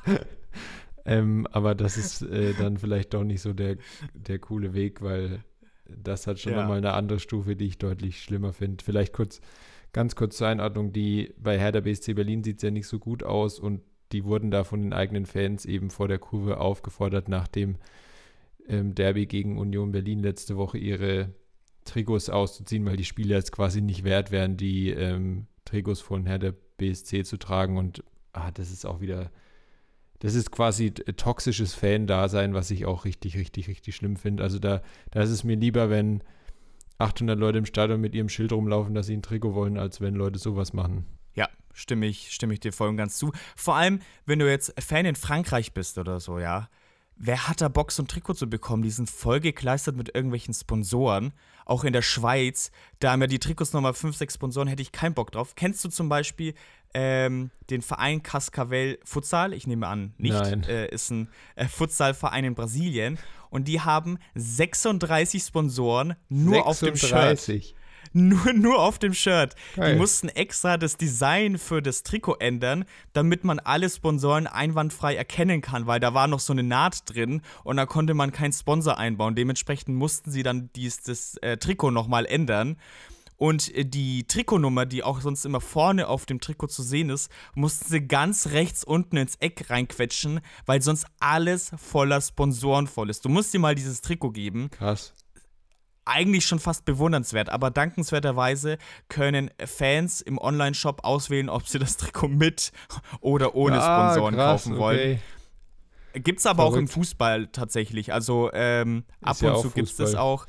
[1.06, 3.78] ähm, aber das ist äh, dann vielleicht doch nicht so der,
[4.14, 5.44] der coole Weg, weil
[5.88, 6.62] das hat schon Ja.
[6.62, 8.84] nochmal eine andere Stufe, die ich deutlich schlimmer finde.
[8.84, 9.42] Vielleicht kurz,
[9.94, 13.24] ganz kurz zur Einordnung, die bei Hertha BSC Berlin sieht es ja nicht so gut
[13.24, 17.48] aus und die wurden da von den eigenen Fans eben vor der Kurve aufgefordert, nach
[17.48, 17.78] dem
[18.68, 21.34] ähm, Derby gegen Union Berlin letzte Woche ihre
[21.86, 26.52] Trikots auszuziehen, weil die Spieler es quasi nicht wert wären, die ähm, Trikots von Hertha
[26.78, 27.78] BSC zu tragen.
[27.78, 29.32] Und ah, das ist auch wieder,
[30.20, 34.44] das ist quasi toxisches Fan-Dasein, was ich auch richtig, richtig, richtig schlimm finde.
[34.44, 36.24] Also da, da ist es mir lieber, wenn
[36.98, 40.16] 800 Leute im Stadion mit ihrem Schild rumlaufen, dass sie ein Trikot wollen, als wenn
[40.16, 41.06] Leute sowas machen.
[41.34, 43.32] Ja, stimme ich, stimme ich dir voll und ganz zu.
[43.56, 46.70] Vor allem, wenn du jetzt Fan in Frankreich bist oder so, ja.
[47.18, 48.84] Wer hat da Bock, so ein Trikot zu bekommen?
[48.84, 51.32] Die sind voll gekleistert mit irgendwelchen Sponsoren.
[51.66, 54.92] Auch in der Schweiz, da haben ja die Trikots nochmal fünf, sechs Sponsoren, hätte ich
[54.92, 55.56] keinen Bock drauf.
[55.56, 56.56] Kennst du zum Beispiel
[56.96, 59.54] ähm, den Verein Cascavel Futsal?
[59.54, 60.34] Ich nehme an, nicht.
[60.68, 63.20] Äh, ist ein äh, Futsalverein in Brasilien.
[63.50, 67.10] Und die haben 36 Sponsoren nur auf dem Shirt.
[67.10, 67.76] 36.
[68.14, 69.56] Nur, nur auf dem Shirt.
[69.76, 69.94] Geil.
[69.94, 75.62] Die mussten extra das Design für das Trikot ändern, damit man alle Sponsoren einwandfrei erkennen
[75.62, 78.98] kann, weil da war noch so eine Naht drin und da konnte man keinen Sponsor
[78.98, 79.36] einbauen.
[79.36, 82.78] Dementsprechend mussten sie dann dies, das äh, Trikot nochmal ändern.
[83.38, 87.30] Und äh, die Trikotnummer, die auch sonst immer vorne auf dem Trikot zu sehen ist,
[87.54, 93.26] mussten sie ganz rechts unten ins Eck reinquetschen, weil sonst alles voller Sponsoren voll ist.
[93.26, 95.14] Du musst dir mal dieses Trikot geben Krass.
[96.06, 98.78] eigentlich schon fast bewundernswert, aber dankenswerterweise
[99.10, 102.72] können Fans im Online-Shop auswählen, ob sie das Trikot mit
[103.22, 105.00] oder ohne Ah, Sponsoren krass, kaufen wollen.
[105.00, 105.20] okay.
[106.22, 106.94] Gibt's aber auch im Verrückt.
[107.10, 108.14] Fußball tatsächlich.
[108.14, 110.24] Also ähm, ab ja und zu gibt's das Fußball.
[110.24, 110.46] auch.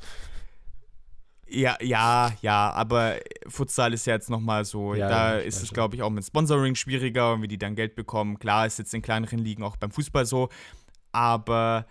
[1.49, 3.15] Ja, ja, ja, aber
[3.47, 6.25] Futsal ist ja jetzt nochmal so, Ja, da ja, ist es, glaube ich, auch mit
[6.25, 8.37] Sponsoring schwieriger und wie die dann Geld bekommen.
[8.39, 10.49] Klar, ist jetzt in kleineren Ligen auch beim Fußball so,
[11.11, 11.87] aber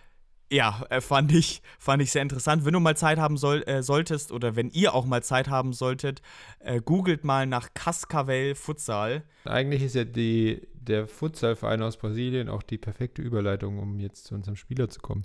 [0.53, 2.65] ja, äh, fand ich, fand ich sehr interessant.
[2.65, 5.73] Wenn du mal Zeit haben soll, äh, solltest oder wenn ihr auch mal Zeit haben
[5.73, 6.23] solltet,
[6.61, 9.25] äh, googelt mal nach Cascavel Futsal.
[9.45, 14.35] Eigentlich ist ja die, der Futsalverein aus Brasilien auch die perfekte Überleitung, um jetzt zu
[14.35, 15.25] unserem Spieler zu kommen.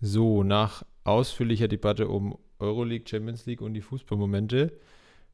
[0.00, 4.72] So, nach ausführlicher Debatte um Euroleague, Champions League und die Fußballmomente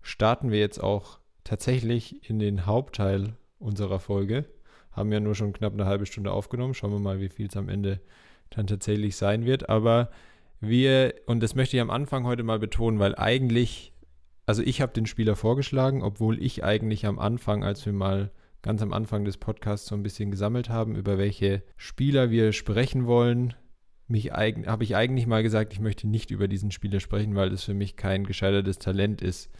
[0.02, 4.44] starten wir jetzt auch tatsächlich in den Hauptteil unserer Folge.
[4.92, 6.74] Haben ja nur schon knapp eine halbe Stunde aufgenommen.
[6.74, 8.00] Schauen wir mal, wie viel es am Ende
[8.50, 9.68] dann tatsächlich sein wird.
[9.68, 10.10] Aber
[10.60, 13.92] wir, und das möchte ich am Anfang heute mal betonen, weil eigentlich,
[14.46, 18.80] also ich habe den Spieler vorgeschlagen, obwohl ich eigentlich am Anfang, als wir mal ganz
[18.82, 23.54] am Anfang des Podcasts so ein bisschen gesammelt haben, über welche Spieler wir sprechen wollen,
[24.08, 27.64] mich habe ich eigentlich mal gesagt, ich möchte nicht über diesen Spieler sprechen, weil das
[27.64, 29.50] für mich kein gescheitertes Talent ist.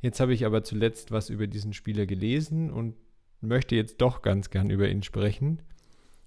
[0.00, 2.94] Jetzt habe ich aber zuletzt was über diesen Spieler gelesen und
[3.40, 5.62] möchte jetzt doch ganz gern über ihn sprechen.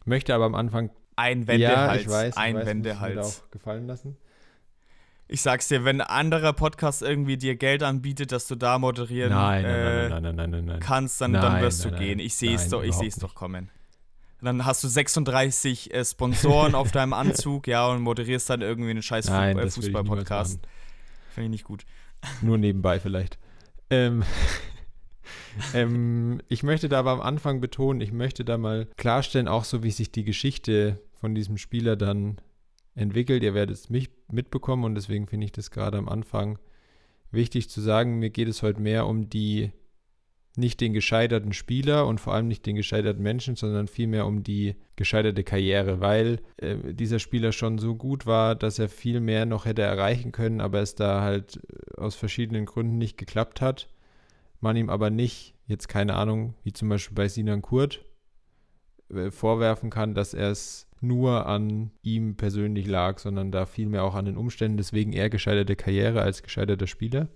[0.05, 1.95] Möchte aber am Anfang Ein Wendehals.
[1.95, 3.43] ja, ich weiß, ein ich weiß, Wendehals.
[3.43, 4.17] auch gefallen lassen.
[5.27, 9.31] Ich sag's dir, wenn ein anderer Podcast irgendwie dir Geld anbietet, dass du da moderieren
[9.31, 12.19] Nein, äh, nein, nein, kannst, dann, dann wirst du gehen.
[12.19, 13.69] Ich sehe es doch, ich sehe es doch nicht.
[14.43, 14.57] Kommen.
[14.59, 19.01] Dann hast du 36 äh, Sponsoren auf deinem Anzug, ja, und moderierst dann irgendwie einen
[19.01, 20.59] scheiß Fu Nein, äh, ich niemals Fußball-Podcast.
[21.29, 21.85] Finde ich nicht gut.
[22.41, 23.37] Nur nebenbei vielleicht.
[23.89, 24.23] Ähm,
[25.73, 29.83] ähm, ich möchte da aber am Anfang betonen, ich möchte da mal klarstellen, auch so
[29.83, 32.37] wie sich die Geschichte von diesem Spieler dann
[32.95, 33.43] entwickelt.
[33.43, 36.59] Ihr werdet es mich mitbekommen und deswegen finde ich das gerade am Anfang
[37.31, 38.19] wichtig zu sagen.
[38.19, 39.71] Mir geht es heute mehr um die,
[40.55, 44.75] nicht den gescheiterten Spieler und vor allem nicht den gescheiterten Menschen, sondern vielmehr um die
[44.95, 49.65] gescheiterte Karriere, weil äh, dieser Spieler schon so gut war, dass er viel mehr noch
[49.65, 53.87] hätte erreichen können, aber es da halt äh, aus verschiedenen Gründen nicht geklappt hat.
[54.59, 58.05] Man ihm aber nicht, jetzt keine Ahnung, wie zum Beispiel bei Sinan Kurt,
[59.09, 64.15] äh, vorwerfen kann, dass er es nur an ihm persönlich lag, sondern da vielmehr auch
[64.15, 64.77] an den Umständen.
[64.77, 67.27] Deswegen eher gescheiterte Karriere als gescheiterter Spieler.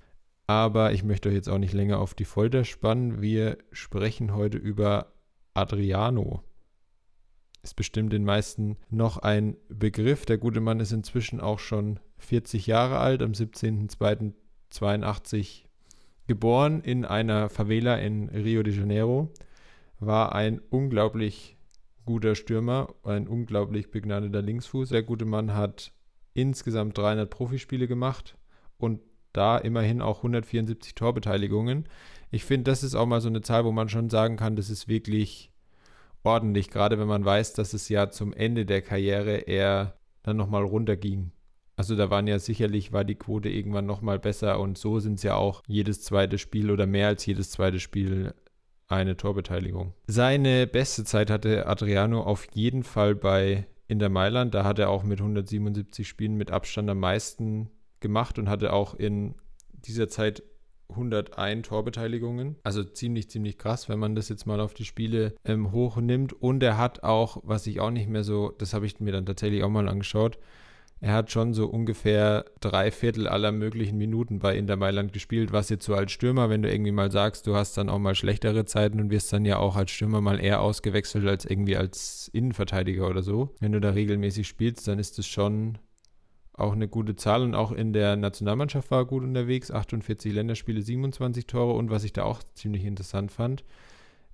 [0.48, 3.22] Aber ich möchte euch jetzt auch nicht länger auf die Folter spannen.
[3.22, 5.12] Wir sprechen heute über
[5.54, 6.42] Adriano.
[7.64, 10.26] Ist bestimmt den meisten noch ein Begriff.
[10.26, 15.64] Der gute Mann ist inzwischen auch schon 40 Jahre alt, am 17.02.82
[16.28, 19.34] geboren in einer Favela in Rio de Janeiro.
[20.00, 21.58] War ein unglaublich
[22.06, 24.88] guter Stürmer, ein unglaublich begnadeter Linksfuß.
[24.90, 25.92] Der gute Mann hat
[26.34, 28.38] insgesamt 300 Profispiele gemacht
[28.78, 29.02] und
[29.38, 31.88] da immerhin auch 174 Torbeteiligungen.
[32.32, 34.70] Ich finde, das ist auch mal so eine Zahl, wo man schon sagen kann, das
[34.70, 35.52] ist wirklich
[36.24, 40.64] ordentlich, gerade wenn man weiß, dass es ja zum Ende der Karriere eher dann nochmal
[40.64, 41.32] runterging.
[41.78, 45.24] Also da waren ja sicherlich, war die Quote irgendwann nochmal besser und so sind es
[45.24, 48.34] ja auch jedes zweite Spiel oder mehr als jedes zweite Spiel
[48.88, 49.94] eine Torbeteiligung.
[50.08, 54.54] Seine beste Zeit hatte Adriano auf jeden Fall bei Inter Mailand.
[54.54, 58.94] Da hat er auch mit 177 Spielen mit Abstand am meisten gemacht und hatte auch
[58.94, 59.36] in
[59.74, 60.44] dieser Zeit
[60.90, 62.56] 101 Torbeteiligungen.
[62.64, 66.34] Also ziemlich, ziemlich krass, wenn man das jetzt mal auf die Spiele ähm, hochnimmt.
[66.34, 69.26] Und er hat auch, was ich auch nicht mehr so, das habe ich mir dann
[69.26, 70.38] tatsächlich auch mal angeschaut,
[71.00, 75.70] er hat schon so ungefähr drei Viertel aller möglichen Minuten bei Inter Mailand gespielt, was
[75.70, 78.66] jetzt so als Stürmer, wenn du irgendwie mal sagst, du hast dann auch mal schlechtere
[78.66, 83.08] Zeiten und wirst dann ja auch als Stürmer mal eher ausgewechselt als irgendwie als Innenverteidiger
[83.08, 83.54] oder so.
[83.60, 85.78] Wenn du da regelmäßig spielst, dann ist das schon
[86.58, 89.72] auch eine gute Zahl und auch in der Nationalmannschaft war er gut unterwegs.
[89.72, 93.64] 48 Länderspiele, 27 Tore und was ich da auch ziemlich interessant fand,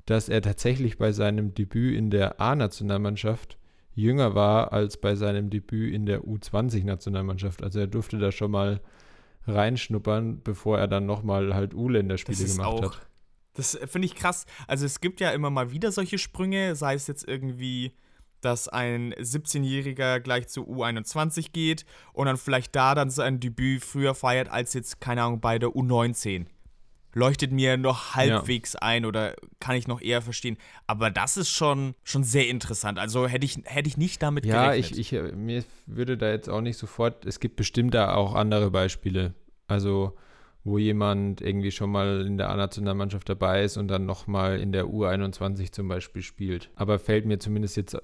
[0.05, 3.57] dass er tatsächlich bei seinem Debüt in der A-Nationalmannschaft
[3.93, 7.61] jünger war als bei seinem Debüt in der U20-Nationalmannschaft.
[7.61, 8.81] Also er durfte da schon mal
[9.45, 13.07] reinschnuppern, bevor er dann nochmal halt U-Länderspiele gemacht auch, hat.
[13.53, 14.45] Das finde ich krass.
[14.67, 17.91] Also es gibt ja immer mal wieder solche Sprünge, sei es jetzt irgendwie,
[18.45, 24.15] dass ein 17-Jähriger gleich zu U21 geht und dann vielleicht da dann sein Debüt früher
[24.15, 26.45] feiert als jetzt, keine Ahnung, bei der U19
[27.13, 28.81] leuchtet mir noch halbwegs ja.
[28.81, 30.57] ein oder kann ich noch eher verstehen.
[30.87, 32.99] Aber das ist schon, schon sehr interessant.
[32.99, 35.11] Also hätte ich, hätte ich nicht damit ja, gerechnet.
[35.11, 38.33] Ja, ich, ich, mir würde da jetzt auch nicht sofort, es gibt bestimmt da auch
[38.33, 39.33] andere Beispiele.
[39.67, 40.17] Also
[40.63, 44.85] wo jemand irgendwie schon mal in der A-Nationalmannschaft dabei ist und dann nochmal in der
[44.85, 46.69] U21 zum Beispiel spielt.
[46.75, 47.97] Aber fällt mir zumindest jetzt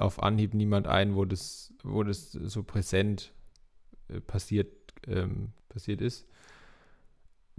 [0.00, 3.32] auf Anhieb niemand ein, wo das, wo das so präsent
[4.08, 4.68] äh, passiert,
[5.06, 6.26] ähm, passiert ist.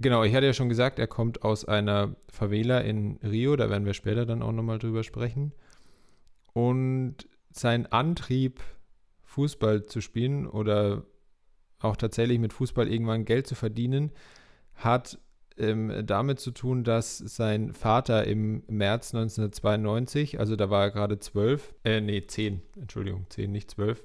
[0.00, 3.84] Genau, ich hatte ja schon gesagt, er kommt aus einer Favela in Rio, da werden
[3.84, 5.52] wir später dann auch nochmal drüber sprechen.
[6.52, 8.60] Und sein Antrieb,
[9.22, 11.04] Fußball zu spielen oder
[11.82, 14.12] auch tatsächlich mit Fußball irgendwann Geld zu verdienen,
[14.74, 15.18] hat
[15.58, 21.18] ähm, damit zu tun, dass sein Vater im März 1992, also da war er gerade
[21.18, 24.02] zwölf, äh, nee, zehn, Entschuldigung, zehn, nicht zwölf,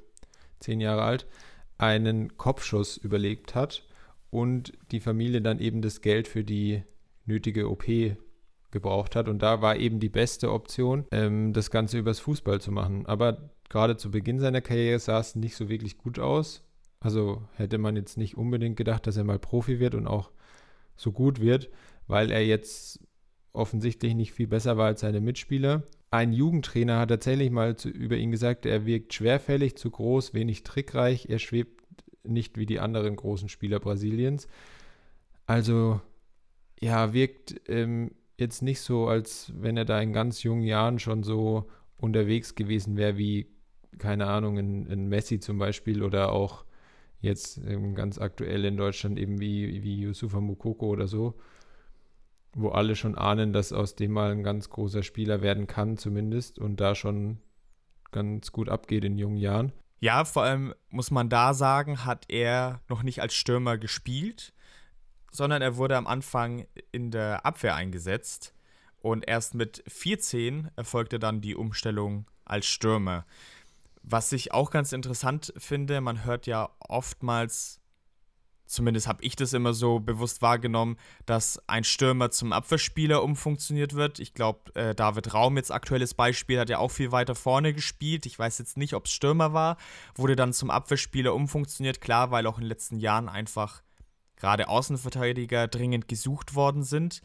[0.59, 1.27] zehn Jahre alt,
[1.77, 3.83] einen Kopfschuss überlebt hat
[4.29, 6.83] und die Familie dann eben das Geld für die
[7.25, 7.85] nötige OP
[8.71, 9.27] gebraucht hat.
[9.27, 13.05] Und da war eben die beste Option, ähm, das Ganze übers Fußball zu machen.
[13.05, 16.63] Aber gerade zu Beginn seiner Karriere sah es nicht so wirklich gut aus.
[16.99, 20.31] Also hätte man jetzt nicht unbedingt gedacht, dass er mal Profi wird und auch
[20.95, 21.69] so gut wird,
[22.07, 22.99] weil er jetzt
[23.53, 25.83] offensichtlich nicht viel besser war als seine Mitspieler.
[26.09, 30.63] Ein Jugendtrainer hat tatsächlich mal zu, über ihn gesagt, er wirkt schwerfällig, zu groß, wenig
[30.63, 31.83] trickreich, er schwebt
[32.23, 34.47] nicht wie die anderen großen Spieler Brasiliens.
[35.45, 36.01] Also
[36.79, 41.23] ja, wirkt ähm, jetzt nicht so, als wenn er da in ganz jungen Jahren schon
[41.23, 43.47] so unterwegs gewesen wäre wie,
[43.97, 46.65] keine Ahnung, in, in Messi zum Beispiel oder auch
[47.19, 51.35] jetzt ähm, ganz aktuell in Deutschland eben wie, wie Yusufa Mukoko oder so,
[52.53, 56.59] wo alle schon ahnen, dass aus dem mal ein ganz großer Spieler werden kann zumindest
[56.59, 57.39] und da schon
[58.11, 59.73] ganz gut abgeht in jungen Jahren.
[59.99, 64.53] Ja, vor allem muss man da sagen, hat er noch nicht als Stürmer gespielt,
[65.31, 68.53] sondern er wurde am Anfang in der Abwehr eingesetzt.
[68.99, 73.25] Und erst mit 14 erfolgte dann die Umstellung als Stürmer.
[74.09, 77.81] Was ich auch ganz interessant finde, man hört ja oftmals
[78.67, 84.19] zumindest habe ich das immer so bewusst wahrgenommen, dass ein Stürmer zum Abwehrspieler umfunktioniert wird.
[84.19, 88.25] Ich glaube, äh, David Raum, jetzt aktuelles Beispiel, hat ja auch viel weiter vorne gespielt.
[88.25, 89.77] Ich weiß jetzt nicht, ob es Stürmer war,
[90.15, 92.01] wurde dann zum Abwehrspieler umfunktioniert.
[92.01, 93.81] Klar, weil auch in den letzten Jahren einfach
[94.35, 97.21] gerade Außenverteidiger dringend gesucht worden sind.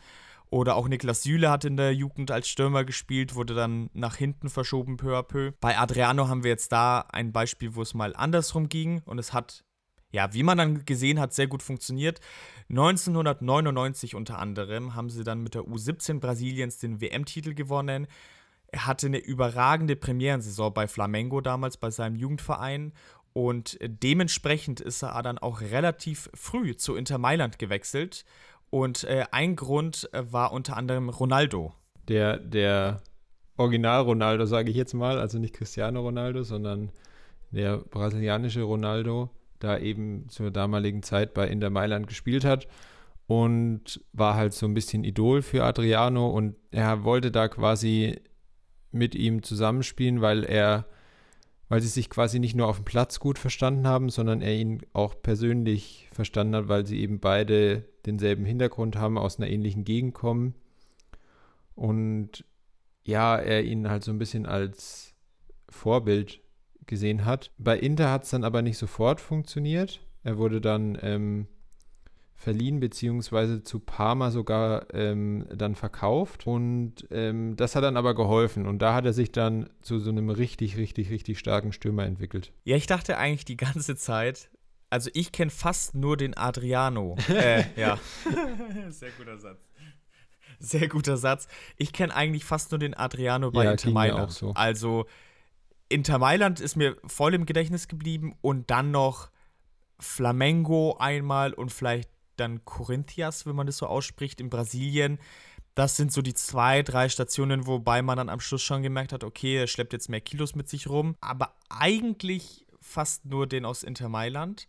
[0.53, 4.51] Oder auch Niklas Süle hat in der Jugend als Stürmer gespielt, wurde dann nach hinten
[4.51, 5.53] verschoben peu à peu.
[5.63, 9.33] Bei Adriano haben wir jetzt da ein Beispiel, wo es mal andersrum ging und es
[9.33, 9.65] hat
[10.11, 12.21] ja, wie man dann gesehen hat, sehr gut funktioniert.
[12.69, 18.07] 1999 unter anderem haben sie dann mit der U17 Brasiliens den WM-Titel gewonnen.
[18.67, 22.93] Er hatte eine überragende Premierensaison bei Flamengo damals, bei seinem Jugendverein.
[23.33, 28.27] Und dementsprechend ist er dann auch relativ früh zu Inter Mailand gewechselt.
[28.73, 31.75] Und äh, ein Grund äh, war unter anderem Ronaldo.
[32.09, 33.03] Der, der
[33.59, 36.91] Original Ronaldo, sage ich jetzt mal, also nicht Cristiano Ronaldo, sondern
[37.51, 42.67] der brasilianische Ronaldo, da eben zur damaligen Zeit bei Inter Mailand gespielt hat
[43.27, 48.23] und war halt so ein bisschen Idol für Adriano und er wollte da quasi
[48.91, 50.87] mit ihm zusammenspielen, weil er,
[51.73, 54.83] weil sie sich quasi nicht nur auf dem Platz gut verstanden haben, sondern er ihn
[54.93, 60.13] auch persönlich verstanden hat, weil sie eben beide denselben Hintergrund haben, aus einer ähnlichen Gegend
[60.13, 60.55] kommen
[61.75, 62.45] und
[63.05, 65.15] ja, er ihn halt so ein bisschen als
[65.71, 66.43] Vorbild
[66.85, 67.51] gesehen hat.
[67.57, 70.01] Bei Inter hat es dann aber nicht sofort funktioniert.
[70.25, 71.47] Er wurde dann ähm,
[72.43, 76.47] verliehen, beziehungsweise zu Parma sogar ähm, dann verkauft.
[76.47, 78.67] Und ähm, das hat dann aber geholfen.
[78.67, 82.53] Und da hat er sich dann zu so einem richtig, richtig, richtig starken Stürmer entwickelt.
[82.65, 84.51] Ja, ich dachte eigentlich die ganze Zeit,
[84.91, 87.17] also ich kenne fast nur den Adriano.
[87.29, 87.99] äh, ja.
[88.91, 89.61] Sehr guter Satz.
[90.59, 91.47] Sehr guter Satz.
[91.77, 94.29] Ich kenne eigentlich fast nur den Adriano bei Ja, Inter Mailand.
[94.29, 94.53] auch so.
[94.55, 95.07] Also
[95.89, 99.31] Inter Mailand ist mir voll im Gedächtnis geblieben und dann noch
[100.01, 105.19] Flamengo einmal und vielleicht dann Corinthians, wenn man das so ausspricht, in Brasilien.
[105.75, 109.25] Das sind so die zwei, drei Stationen, wobei man dann am Schluss schon gemerkt hat,
[109.25, 111.17] okay, er schleppt jetzt mehr Kilos mit sich rum.
[111.21, 114.69] Aber eigentlich fast nur den aus Inter Mailand.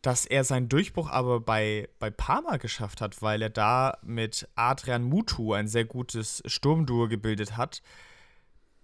[0.00, 5.02] Dass er seinen Durchbruch aber bei, bei Parma geschafft hat, weil er da mit Adrian
[5.02, 7.82] Mutu ein sehr gutes Sturmduo gebildet hat,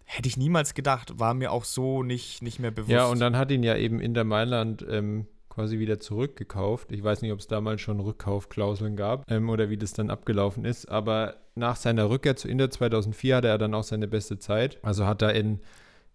[0.04, 1.18] hätte ich niemals gedacht.
[1.18, 2.90] War mir auch so nicht, nicht mehr bewusst.
[2.90, 6.90] Ja, und dann hat ihn ja eben Inter Mailand ähm, quasi wieder zurückgekauft.
[6.92, 10.64] Ich weiß nicht, ob es damals schon Rückkaufklauseln gab ähm, oder wie das dann abgelaufen
[10.64, 10.88] ist.
[10.88, 14.78] Aber nach seiner Rückkehr zu Inter 2004 hatte er dann auch seine beste Zeit.
[14.82, 15.60] Also hat er in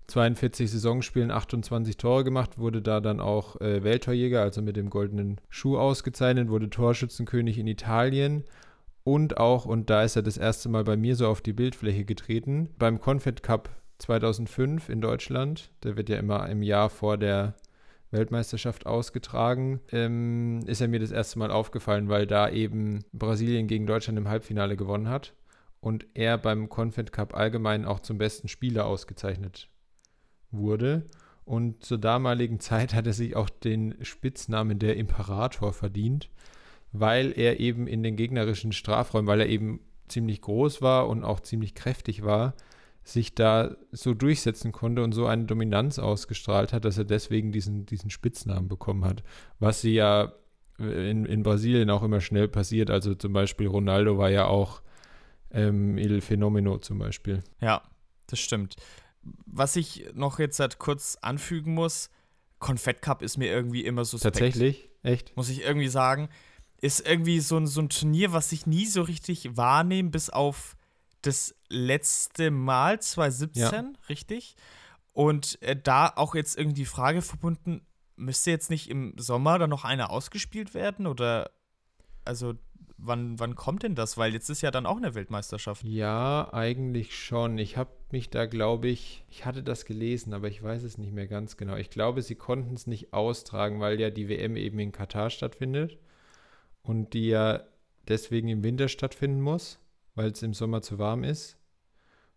[0.07, 5.41] 42 Saisonspielen 28 Tore gemacht, wurde da dann auch äh, Welttorjäger, also mit dem goldenen
[5.49, 8.43] Schuh ausgezeichnet, wurde Torschützenkönig in Italien
[9.03, 12.05] und auch, und da ist er das erste Mal bei mir so auf die Bildfläche
[12.05, 13.69] getreten, beim Confed Cup
[13.99, 17.55] 2005 in Deutschland, der wird ja immer im Jahr vor der
[18.15, 23.86] Weltmeisterschaft ausgetragen, ähm, ist er mir das erste Mal aufgefallen, weil da eben Brasilien gegen
[23.86, 25.34] Deutschland im Halbfinale gewonnen hat
[25.80, 29.69] und er beim Confed Cup allgemein auch zum besten Spieler ausgezeichnet
[30.49, 31.06] wurde.
[31.43, 36.30] Und zur damaligen Zeit hat er sich auch den Spitznamen der Imperator verdient,
[36.91, 41.39] weil er eben in den gegnerischen Strafräumen, weil er eben ziemlich groß war und auch
[41.39, 42.56] ziemlich kräftig war,
[43.05, 47.85] sich da so durchsetzen konnte und so eine Dominanz ausgestrahlt hat, dass er deswegen diesen,
[47.85, 49.23] diesen Spitznamen bekommen hat.
[49.59, 50.33] Was sie ja
[50.79, 52.89] in, in Brasilien auch immer schnell passiert.
[52.89, 54.81] Also zum Beispiel Ronaldo war ja auch
[55.51, 57.43] ähm, Il Fenomeno zum Beispiel.
[57.61, 57.81] Ja,
[58.27, 58.75] das stimmt.
[59.45, 62.09] Was ich noch jetzt halt kurz anfügen muss,
[62.59, 64.35] Confett Cup ist mir irgendwie immer suspekt.
[64.35, 64.89] Tatsächlich?
[65.03, 65.35] Echt?
[65.37, 66.29] Muss ich irgendwie sagen.
[66.81, 70.75] Ist irgendwie so ein, so ein Turnier, was ich nie so richtig wahrnehme, bis auf
[71.25, 74.55] das letzte Mal 2017, richtig?
[75.13, 77.85] Und äh, da auch jetzt irgendwie die Frage verbunden,
[78.17, 81.07] müsste jetzt nicht im Sommer dann noch einer ausgespielt werden?
[81.07, 81.51] Oder
[82.25, 82.55] also
[82.97, 84.17] wann, wann kommt denn das?
[84.17, 85.83] Weil jetzt ist ja dann auch eine Weltmeisterschaft.
[85.83, 87.57] Ja, eigentlich schon.
[87.57, 91.13] Ich habe mich da, glaube ich, ich hatte das gelesen, aber ich weiß es nicht
[91.13, 91.75] mehr ganz genau.
[91.75, 95.97] Ich glaube, sie konnten es nicht austragen, weil ja die WM eben in Katar stattfindet
[96.83, 97.63] und die ja
[98.07, 99.79] deswegen im Winter stattfinden muss,
[100.15, 101.58] weil es im Sommer zu warm ist.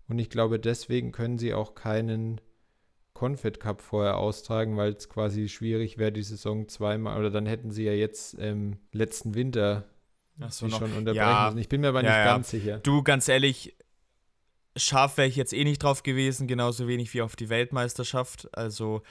[0.08, 2.40] Und ich glaube, deswegen können sie auch keinen
[3.14, 7.70] Confed Cup vorher austragen, weil es quasi schwierig wäre, die Saison zweimal, oder dann hätten
[7.70, 9.84] sie ja jetzt ähm, letzten Winter
[10.48, 11.44] so, schon unterbrechen Ja.
[11.46, 11.58] müssen.
[11.58, 12.24] Ich bin mir aber Ja, nicht ja.
[12.24, 12.78] ganz sicher.
[12.78, 13.76] Du, ganz ehrlich,
[14.76, 18.48] scharf wäre ich jetzt eh nicht drauf gewesen, genauso wenig wie auf die Weltmeisterschaft.
[18.56, 19.02] Also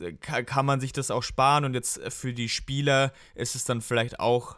[0.00, 3.64] äh, ka- kann man sich das auch sparen und jetzt für die Spieler ist es
[3.64, 4.56] dann vielleicht auch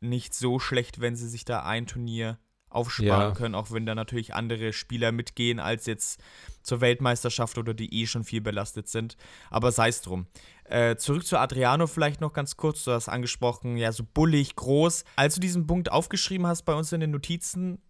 [0.00, 2.38] nicht so schlecht, wenn sie sich da ein Turnier
[2.74, 3.30] aufsparen Ja.
[3.32, 6.20] können, auch wenn da natürlich andere Spieler mitgehen als jetzt
[6.62, 9.16] zur Weltmeisterschaft oder die eh schon viel belastet sind.
[9.50, 10.26] Aber sei es drum.
[10.64, 12.84] Äh, zurück zu Adriano vielleicht noch ganz kurz.
[12.84, 15.04] Du hast angesprochen, ja, so bullig, groß.
[15.16, 17.82] Als du diesen Punkt aufgeschrieben hast bei uns in den Notizen,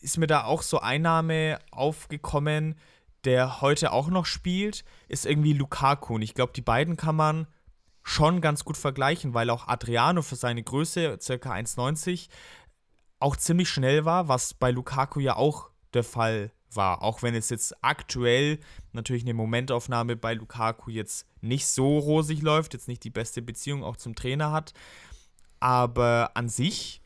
[0.00, 2.76] ist mir da auch so ein Name aufgekommen,
[3.24, 6.14] der heute auch noch spielt, ist irgendwie Lukaku.
[6.14, 7.46] Und ich glaube, die beiden kann man
[8.02, 12.28] schon ganz gut vergleichen, weil auch Adriano für seine Größe, circa 1,90,
[13.20, 17.02] auch ziemlich schnell war, was bei Lukaku ja auch der Fall war.
[17.02, 18.58] Auch wenn es jetzt aktuell
[18.92, 23.84] natürlich eine Momentaufnahme bei Lukaku jetzt nicht so rosig läuft, jetzt nicht die beste Beziehung
[23.84, 24.72] auch zum Trainer hat.
[25.58, 27.02] Aber an sich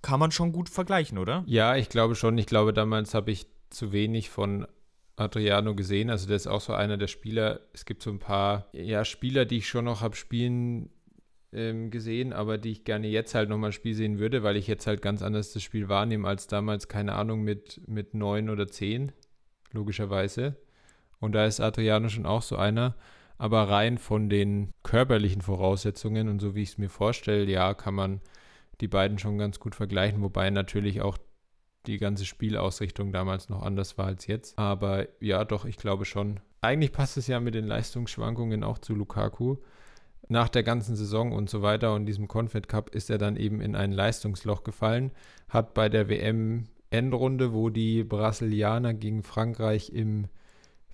[0.00, 1.44] kann man schon gut vergleichen, oder?
[1.46, 2.36] Ja, ich glaube schon.
[2.38, 4.66] Ich glaube, damals habe ich zu wenig von
[5.16, 6.10] Adriano gesehen.
[6.10, 7.60] Also der ist auch so einer der Spieler.
[7.72, 10.90] Es gibt so ein paar ja, Spieler, die ich schon noch habe spielen
[11.52, 14.86] ähm, gesehen, aber die ich gerne jetzt halt nochmal Spiel sehen würde, weil ich jetzt
[14.86, 19.12] halt ganz anders das Spiel wahrnehme als damals, keine Ahnung, mit, mit neun oder zehn,
[19.72, 20.56] logischerweise.
[21.20, 22.96] Und da ist Adriano schon auch so einer.
[23.38, 27.94] Aber rein von den körperlichen Voraussetzungen und so wie ich es mir vorstelle, ja, kann
[27.94, 28.20] man
[28.80, 31.18] die beiden schon ganz gut vergleichen, wobei natürlich auch
[31.86, 34.58] die ganze Spielausrichtung damals noch anders war als jetzt.
[34.58, 36.40] Aber ja, doch, ich glaube schon.
[36.60, 39.56] Eigentlich passt es ja mit den Leistungsschwankungen auch zu Lukaku.
[40.28, 43.60] Nach der ganzen Saison und so weiter und diesem Confed Cup ist er dann eben
[43.60, 45.10] in ein Leistungsloch gefallen,
[45.48, 50.28] hat bei der WM Endrunde, wo die Brasilianer gegen Frankreich im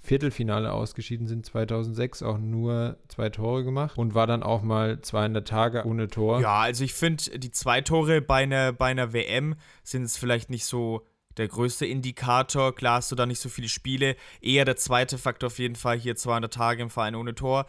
[0.00, 5.46] Viertelfinale ausgeschieden sind 2006, auch nur zwei Tore gemacht und war dann auch mal 200
[5.46, 6.40] Tage ohne Tor.
[6.40, 10.50] Ja, also ich finde, die zwei Tore bei einer, bei einer WM sind es vielleicht
[10.50, 11.04] nicht so
[11.36, 12.74] der größte Indikator.
[12.74, 14.16] Klar hast du da nicht so viele Spiele.
[14.40, 17.66] Eher der zweite Faktor auf jeden Fall hier 200 Tage im Verein ohne Tor.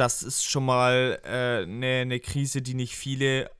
[0.00, 3.50] Das ist schon mal eine äh, ne, ne Krise, die nicht viele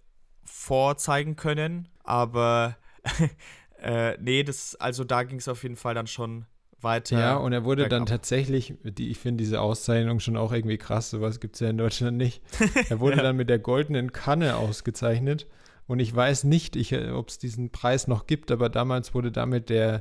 [0.43, 1.89] vorzeigen können.
[2.03, 2.77] Aber
[3.83, 6.47] äh, nee, das, also da ging es auf jeden Fall dann schon
[6.81, 7.21] weiter.
[7.21, 11.11] Ja, und er wurde dann tatsächlich, die, ich finde diese Auszeichnung schon auch irgendwie krass,
[11.11, 12.43] sowas gibt es ja in Deutschland nicht.
[12.89, 13.23] Er wurde ja.
[13.23, 15.47] dann mit der goldenen Kanne ausgezeichnet.
[15.87, 16.75] Und ich weiß nicht,
[17.13, 20.01] ob es diesen Preis noch gibt, aber damals wurde damit der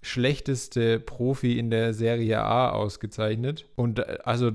[0.00, 3.66] schlechteste Profi in der Serie A ausgezeichnet.
[3.76, 4.52] Und äh, also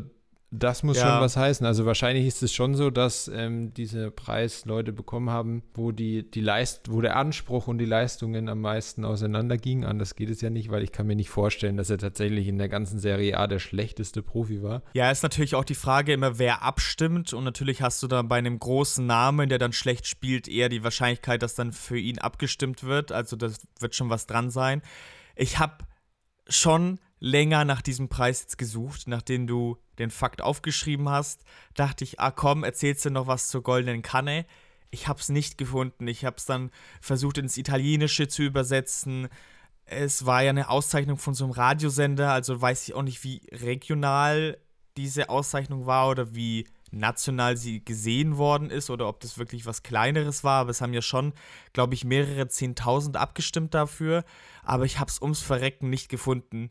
[0.56, 1.10] das muss ja.
[1.10, 1.66] schon was heißen.
[1.66, 6.30] Also wahrscheinlich ist es schon so, dass ähm, dieser Preis Leute bekommen haben, wo die,
[6.30, 9.84] die Leist wo der Anspruch und die Leistungen am meisten auseinandergingen.
[9.84, 12.60] Anders geht es ja nicht, weil ich kann mir nicht vorstellen, dass er tatsächlich in
[12.60, 14.84] der ganzen Serie A der schlechteste Profi war.
[14.94, 17.34] Ja, ist natürlich auch die Frage immer, wer abstimmt.
[17.34, 20.84] Und natürlich hast du dann bei einem großen Namen, der dann schlecht spielt, eher die
[20.84, 23.12] Wahrscheinlichkeit, dass dann für ihn abgestimmt wird.
[23.12, 24.84] Also das wird schon was dran sein.
[25.36, 25.78] Ich habe
[26.48, 31.44] schon länger nach diesem Preis jetzt gesucht, nachdem du den Fakt aufgeschrieben hast,
[31.76, 34.46] dachte ich, ah komm, erzählst du noch was zur goldenen Kanne.
[34.92, 36.08] Ich habe es nicht gefunden.
[36.08, 36.72] Ich habe es dann
[37.02, 39.28] versucht ins Italienische zu übersetzen.
[39.86, 43.42] Es war ja eine Auszeichnung von so einem Radiosender, also weiß ich auch nicht, wie
[43.52, 44.58] regional
[44.98, 49.84] diese Auszeichnung war oder wie national sie gesehen worden ist oder ob das wirklich was
[49.84, 50.62] Kleineres war.
[50.62, 51.34] Aber es haben ja schon,
[51.74, 54.24] glaube ich, mehrere Zehntausend abgestimmt dafür.
[54.64, 56.70] Aber ich habe es ums Verrecken nicht gefunden.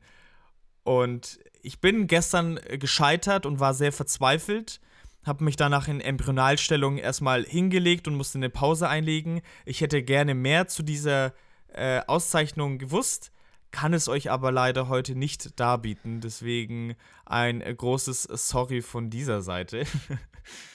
[0.85, 4.81] Und ich bin gestern gescheitert und war sehr verzweifelt.
[5.25, 9.41] Habe mich danach in Embryonalstellung erstmal hingelegt und musste eine Pause einlegen.
[9.65, 11.33] Ich hätte gerne mehr zu dieser
[11.73, 13.31] äh, Auszeichnung gewusst,
[13.71, 16.21] kann es euch aber leider heute nicht darbieten.
[16.21, 19.85] Deswegen ein großes Sorry von dieser Seite.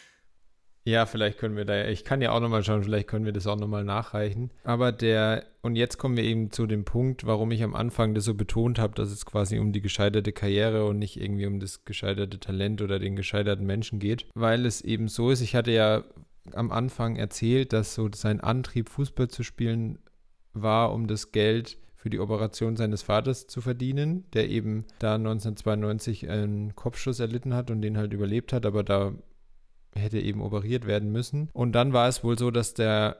[0.87, 3.45] Ja, vielleicht können wir da, ich kann ja auch nochmal schauen, vielleicht können wir das
[3.45, 4.51] auch nochmal nachreichen.
[4.63, 8.23] Aber der, und jetzt kommen wir eben zu dem Punkt, warum ich am Anfang das
[8.23, 11.83] so betont habe, dass es quasi um die gescheiterte Karriere und nicht irgendwie um das
[11.83, 14.27] gescheiterte Talent oder den gescheiterten Menschen geht.
[14.33, 16.05] Weil es eben so ist, ich hatte ja
[16.53, 19.99] am Anfang erzählt, dass so sein Antrieb, Fußball zu spielen,
[20.53, 26.29] war, um das Geld für die Operation seines Vaters zu verdienen, der eben da 1992
[26.29, 29.11] einen Kopfschuss erlitten hat und den halt überlebt hat, aber da
[29.97, 31.49] hätte eben operiert werden müssen.
[31.53, 33.17] Und dann war es wohl so, dass der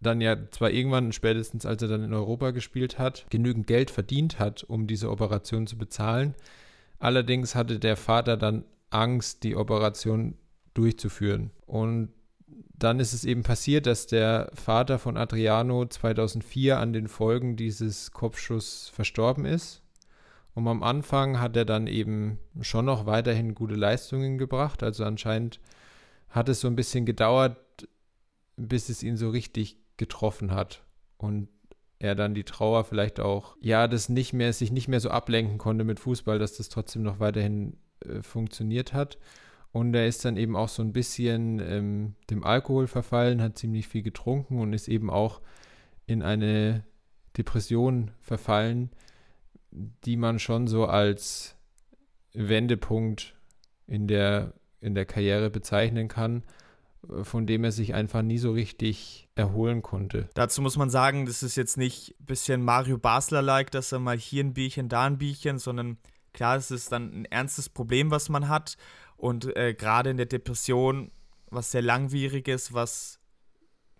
[0.00, 4.38] dann ja zwar irgendwann, spätestens als er dann in Europa gespielt hat, genügend Geld verdient
[4.38, 6.34] hat, um diese Operation zu bezahlen.
[6.98, 10.36] Allerdings hatte der Vater dann Angst, die Operation
[10.74, 11.50] durchzuführen.
[11.66, 12.10] Und
[12.76, 18.10] dann ist es eben passiert, dass der Vater von Adriano 2004 an den Folgen dieses
[18.10, 19.83] Kopfschuss verstorben ist.
[20.54, 24.82] Und am Anfang hat er dann eben schon noch weiterhin gute Leistungen gebracht.
[24.82, 25.60] Also anscheinend
[26.28, 27.58] hat es so ein bisschen gedauert,
[28.56, 30.84] bis es ihn so richtig getroffen hat.
[31.16, 31.48] Und
[31.98, 35.58] er dann die Trauer vielleicht auch, ja, das nicht mehr, sich nicht mehr so ablenken
[35.58, 39.18] konnte mit Fußball, dass das trotzdem noch weiterhin äh, funktioniert hat.
[39.72, 43.88] Und er ist dann eben auch so ein bisschen ähm, dem Alkohol verfallen, hat ziemlich
[43.88, 45.40] viel getrunken und ist eben auch
[46.06, 46.84] in eine
[47.36, 48.90] Depression verfallen,
[49.74, 51.56] die man schon so als
[52.32, 53.34] Wendepunkt
[53.86, 56.44] in der, in der Karriere bezeichnen kann,
[57.22, 60.28] von dem er sich einfach nie so richtig erholen konnte.
[60.34, 64.16] Dazu muss man sagen, das ist jetzt nicht ein bisschen Mario Basler-like, dass er mal
[64.16, 65.98] hier ein Bierchen, da ein Bierchen, sondern
[66.32, 68.76] klar, es ist dann ein ernstes Problem, was man hat.
[69.16, 71.10] Und äh, gerade in der Depression,
[71.50, 73.20] was sehr langwieriges, was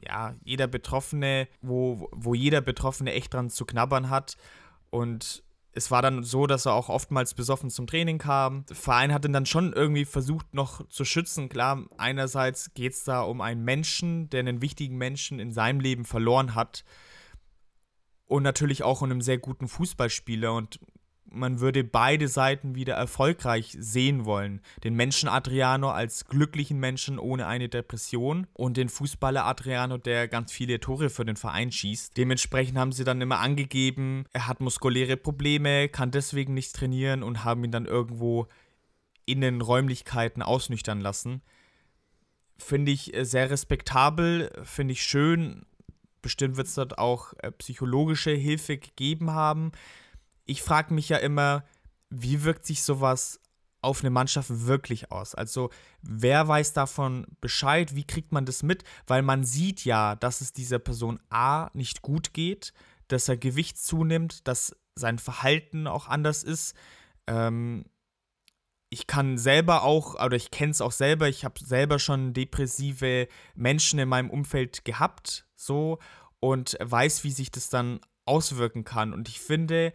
[0.01, 4.37] ja jeder Betroffene, wo, wo jeder Betroffene echt dran zu knabbern hat.
[4.91, 5.43] Und
[5.75, 8.65] es war dann so, dass er auch oftmals besoffen zum Training kam.
[8.67, 11.49] Der Verein hat ihn dann schon irgendwie versucht noch zu schützen.
[11.49, 16.05] Klar, einerseits geht es da um einen Menschen, der einen wichtigen Menschen in seinem Leben
[16.05, 16.85] verloren hat.
[18.27, 20.53] Und natürlich auch um einen sehr guten Fußballspieler.
[20.53, 20.79] Und
[21.35, 24.61] man würde beide Seiten wieder erfolgreich sehen wollen.
[24.83, 30.53] Den Menschen Adriano als glücklichen Menschen ohne eine Depression und den Fußballer Adriano, der ganz
[30.53, 32.17] viele Tore für den Verein schießt.
[32.17, 37.45] Dementsprechend haben sie dann immer angegeben, er hat muskuläre Probleme, kann deswegen nicht trainieren und
[37.45, 38.49] haben ihn dann irgendwo
[39.27, 41.43] in den Räumlichkeiten ausnüchtern lassen.
[42.59, 45.67] Finde ich äh, sehr respektabel, finde ich schön.
[46.23, 49.73] Bestimmt wird es dort auch äh, psychologische Hilfe gegeben haben.
[50.47, 51.65] Ich frage mich ja immer,
[52.11, 53.41] wie wirkt sich sowas
[53.81, 55.35] auf eine Mannschaft wirklich aus?
[55.35, 55.71] Also,
[56.01, 57.95] wer weiß davon Bescheid?
[57.95, 58.83] Wie kriegt man das mit?
[59.07, 62.73] Weil man sieht ja, dass es dieser Person A nicht gut geht,
[63.09, 66.75] dass er Gewicht zunimmt, dass sein Verhalten auch anders ist.
[67.27, 67.85] Ähm,
[68.91, 73.29] ich kann selber auch, oder ich kenne es auch selber, ich habe selber schon depressive
[73.55, 75.99] Menschen in meinem Umfeld gehabt, so,
[76.39, 79.13] und weiß, wie sich das dann auswirken kann.
[79.13, 79.93] Und ich finde,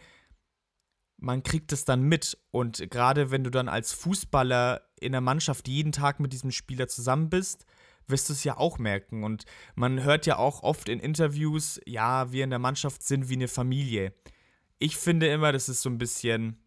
[1.20, 2.38] man kriegt es dann mit.
[2.52, 6.88] Und gerade wenn du dann als Fußballer in der Mannschaft jeden Tag mit diesem Spieler
[6.88, 7.66] zusammen bist,
[8.08, 9.24] wirst du es ja auch merken.
[9.24, 9.46] Und
[9.76, 13.48] man hört ja auch oft in Interviews, ja, wir in der Mannschaft sind wie eine
[13.48, 14.14] Familie.
[14.80, 16.58] Ich finde immer, das ist so ein bisschen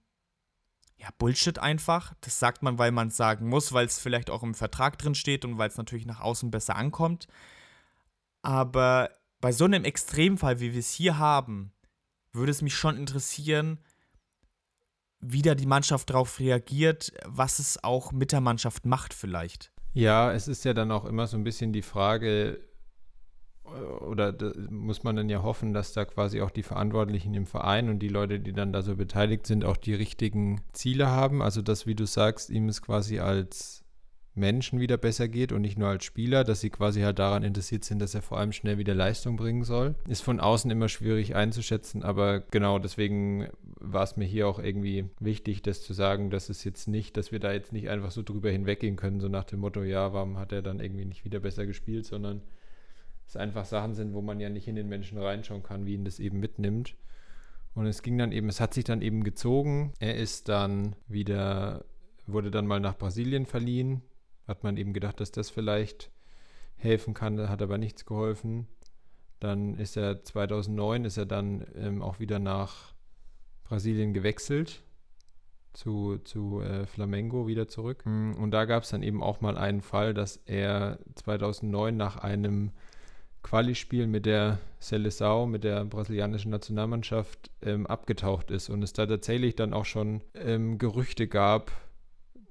[1.03, 2.15] ja, Bullshit einfach.
[2.21, 5.15] Das sagt man, weil man es sagen muss, weil es vielleicht auch im Vertrag drin
[5.15, 7.27] steht und weil es natürlich nach außen besser ankommt.
[8.43, 11.73] Aber bei so einem Extremfall, wie wir es hier haben,
[12.33, 13.79] würde es mich schon interessieren,
[15.23, 19.71] wie da die Mannschaft darauf reagiert, was es auch mit der Mannschaft macht vielleicht.
[19.95, 22.61] Ja, es ist ja dann auch immer so ein bisschen die Frage,
[23.65, 24.35] oder
[24.71, 28.09] muss man dann ja hoffen, dass da quasi auch die Verantwortlichen im Verein und die
[28.09, 31.43] Leute, die dann da so beteiligt sind, auch die richtigen Ziele haben.
[31.43, 33.82] Also, dass, wie du sagst, ihm es quasi als
[34.35, 37.85] Menschen wieder besser geht und nicht nur als Spieler, dass sie quasi halt daran interessiert
[37.85, 39.95] sind, dass er vor allem schnell wieder Leistung bringen soll.
[40.09, 45.07] Ist von außen immer schwierig einzuschätzen, aber genau deswegen war es mir hier auch irgendwie
[45.21, 48.23] wichtig, das zu sagen, dass es jetzt nicht, dass wir da jetzt nicht einfach so
[48.23, 51.41] drüber hinweggehen können, so nach dem Motto, ja, warum hat er dann irgendwie nicht wieder
[51.41, 52.43] besser gespielt, sondern
[53.27, 56.05] es einfach Sachen sind, wo man ja nicht in den Menschen reinschauen kann, wie ihn
[56.05, 56.95] das eben mitnimmt.
[57.75, 59.93] Und es ging dann eben, es hat sich dann eben gezogen.
[59.99, 61.85] Er ist dann wieder,
[62.27, 64.03] wurde dann mal nach Brasilien verliehen.
[64.47, 66.11] Hat man eben gedacht, dass das vielleicht
[66.77, 68.67] helfen kann, hat aber nichts geholfen.
[69.41, 72.93] Dann ist er 2009, ist er dann ähm, auch wieder nach
[73.65, 74.83] Brasilien gewechselt
[75.73, 78.05] zu, zu äh, Flamengo wieder zurück.
[78.05, 82.73] Und da gab es dann eben auch mal einen Fall, dass er 2009 nach einem
[83.43, 89.57] Quali-Spiel mit der Seleção, mit der brasilianischen Nationalmannschaft, ähm, abgetaucht ist und es da tatsächlich
[89.57, 91.73] dann auch schon ähm, Gerüchte gab,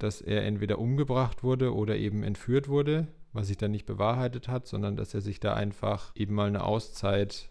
[0.01, 4.67] dass er entweder umgebracht wurde oder eben entführt wurde, was sich dann nicht bewahrheitet hat,
[4.67, 7.49] sondern dass er sich da einfach eben mal eine Auszeit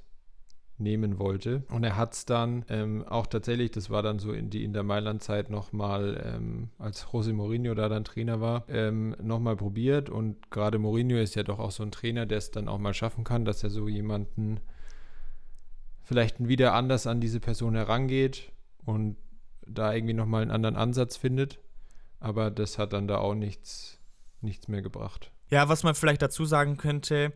[0.81, 1.63] nehmen wollte.
[1.71, 4.73] Und er hat es dann ähm, auch tatsächlich, das war dann so in die in
[4.73, 10.11] der Mailand-Zeit nochmal, ähm, als José Mourinho da dann Trainer war, ähm, nochmal probiert.
[10.11, 12.95] Und gerade Mourinho ist ja doch auch so ein Trainer, der es dann auch mal
[12.95, 14.61] schaffen kann, dass er so jemanden
[16.03, 18.51] vielleicht wieder anders an diese Person herangeht
[18.85, 19.17] und
[19.67, 21.61] da irgendwie nochmal einen anderen Ansatz findet.
[22.21, 23.99] Aber das hat dann da auch nichts,
[24.41, 25.33] nichts mehr gebracht.
[25.49, 27.33] Ja, was man vielleicht dazu sagen könnte,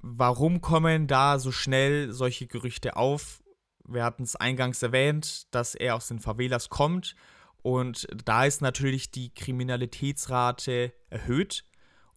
[0.00, 3.42] warum kommen da so schnell solche Gerüchte auf?
[3.84, 7.14] Wir hatten es eingangs erwähnt, dass er aus den Favelas kommt
[7.62, 11.64] und da ist natürlich die Kriminalitätsrate erhöht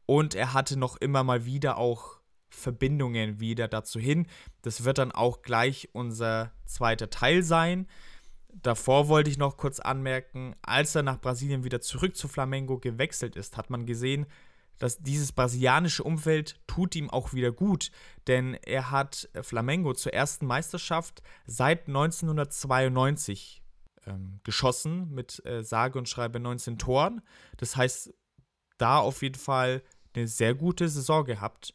[0.05, 4.27] und er hatte noch immer mal wieder auch Verbindungen wieder dazu hin.
[4.63, 7.87] Das wird dann auch gleich unser zweiter Teil sein.
[8.51, 13.35] Davor wollte ich noch kurz anmerken, als er nach Brasilien wieder zurück zu Flamengo gewechselt
[13.35, 14.25] ist, hat man gesehen,
[14.79, 17.91] dass dieses brasilianische Umfeld tut ihm auch wieder gut,
[18.27, 23.61] denn er hat Flamengo zur ersten Meisterschaft seit 1992
[24.07, 27.21] ähm, geschossen mit äh, sage und schreibe 19 Toren.
[27.57, 28.13] Das heißt,
[28.77, 29.83] da auf jeden Fall
[30.15, 31.73] eine sehr gute Saison gehabt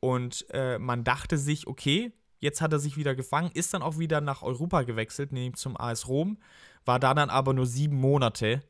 [0.00, 2.12] und äh, man dachte sich, okay,
[2.44, 5.80] jetzt hat er sich wieder gefangen, ist dann auch wieder nach Europa gewechselt, nämlich zum
[5.80, 6.38] AS Rom,
[6.84, 8.62] war da dann aber nur sieben Monate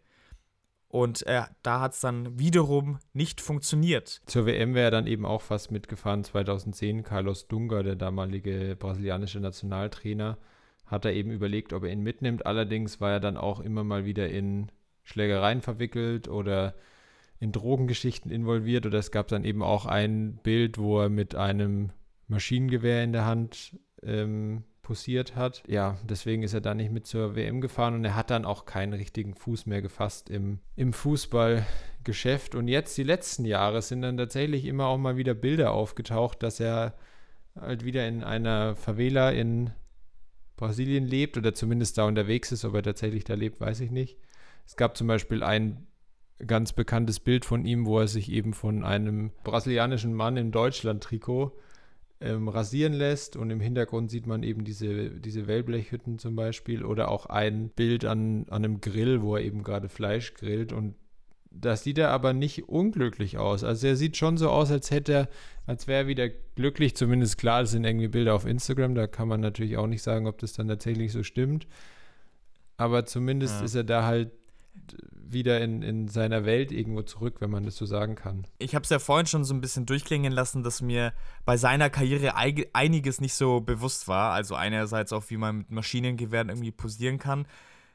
[0.94, 4.22] und äh, da hat es dann wiederum nicht funktioniert.
[4.26, 6.22] Zur WM wäre er dann eben auch fast mitgefahren.
[6.22, 10.38] 2010 Carlos Dunga, der damalige brasilianische Nationaltrainer,
[10.86, 12.46] hat er eben überlegt, ob er ihn mitnimmt.
[12.46, 14.70] Allerdings war er dann auch immer mal wieder in
[15.02, 16.76] Schlägereien verwickelt oder
[17.40, 18.86] in Drogengeschichten involviert.
[18.86, 21.90] Oder es gab dann eben auch ein Bild, wo er mit einem
[22.28, 25.64] Maschinengewehr in der Hand ähm, posiert hat.
[25.66, 28.66] Ja, deswegen ist er da nicht mit zur WM gefahren und er hat dann auch
[28.66, 32.54] keinen richtigen Fuß mehr gefasst im, im Fußballgeschäft.
[32.54, 36.60] Und jetzt die letzten Jahre sind dann tatsächlich immer auch mal wieder Bilder aufgetaucht, dass
[36.60, 36.94] er
[37.58, 39.70] halt wieder in einer Favela in
[40.56, 42.64] Brasilien lebt oder zumindest da unterwegs ist.
[42.64, 44.18] Ob er tatsächlich da lebt, weiß ich nicht.
[44.66, 45.86] Es gab zum Beispiel ein
[46.46, 51.56] ganz bekanntes Bild von ihm, wo er sich eben von einem brasilianischen Mann im Deutschland-Trikot
[52.20, 57.08] ähm, rasieren lässt und im Hintergrund sieht man eben diese, diese Wellblechhütten zum Beispiel oder
[57.10, 60.94] auch ein Bild an, an einem Grill, wo er eben gerade Fleisch grillt und
[61.56, 63.62] das sieht er aber nicht unglücklich aus.
[63.62, 65.28] Also er sieht schon so aus, als hätte er,
[65.66, 66.96] als wäre er wieder glücklich.
[66.96, 68.96] Zumindest klar, das sind irgendwie Bilder auf Instagram.
[68.96, 71.68] Da kann man natürlich auch nicht sagen, ob das dann tatsächlich so stimmt.
[72.76, 73.64] Aber zumindest Ja.
[73.66, 74.32] ist er da halt
[75.12, 78.46] wieder in, in seiner Welt irgendwo zurück, wenn man das so sagen kann.
[78.58, 81.12] Ich habe es ja vorhin schon so ein bisschen durchklingen lassen, dass mir
[81.44, 84.32] bei seiner Karriere einiges nicht so bewusst war.
[84.32, 87.46] Also einerseits auch, wie man mit Maschinengewehren irgendwie posieren kann.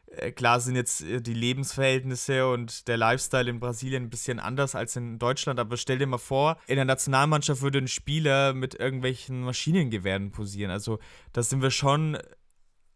[0.08, 4.76] Äh, Klar sind jetzt äh, die Lebensverhältnisse und der Lifestyle in Brasilien ein bisschen anders
[4.76, 8.76] als in Deutschland, aber stell dir mal vor, in der Nationalmannschaft würde ein Spieler mit
[8.76, 10.72] irgendwelchen Maschinengewehren posieren.
[10.72, 11.00] Also
[11.34, 12.18] da sind wir schon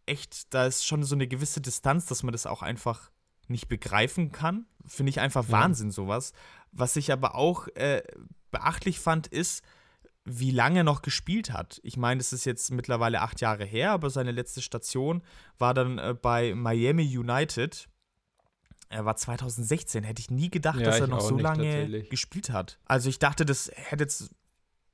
[0.05, 3.11] echt, da ist schon so eine gewisse Distanz, dass man das auch einfach
[3.47, 4.65] nicht begreifen kann.
[4.85, 5.51] Finde ich einfach Ja.
[5.51, 6.33] Wahnsinn, sowas.
[6.71, 8.03] Was ich aber auch äh,
[8.51, 9.63] beachtlich fand, ist,
[10.25, 11.79] wie lange er noch gespielt hat.
[11.83, 15.21] Ich meine, es ist jetzt mittlerweile acht Jahre her, aber seine letzte Station
[15.57, 17.89] war dann äh, bei Miami United.
[18.89, 20.03] Er war 2016.
[20.03, 22.79] Hätte ich nie gedacht, Ja, dass er noch so nicht, lange gespielt hat.
[22.85, 24.29] Also ich dachte, das hätte jetzt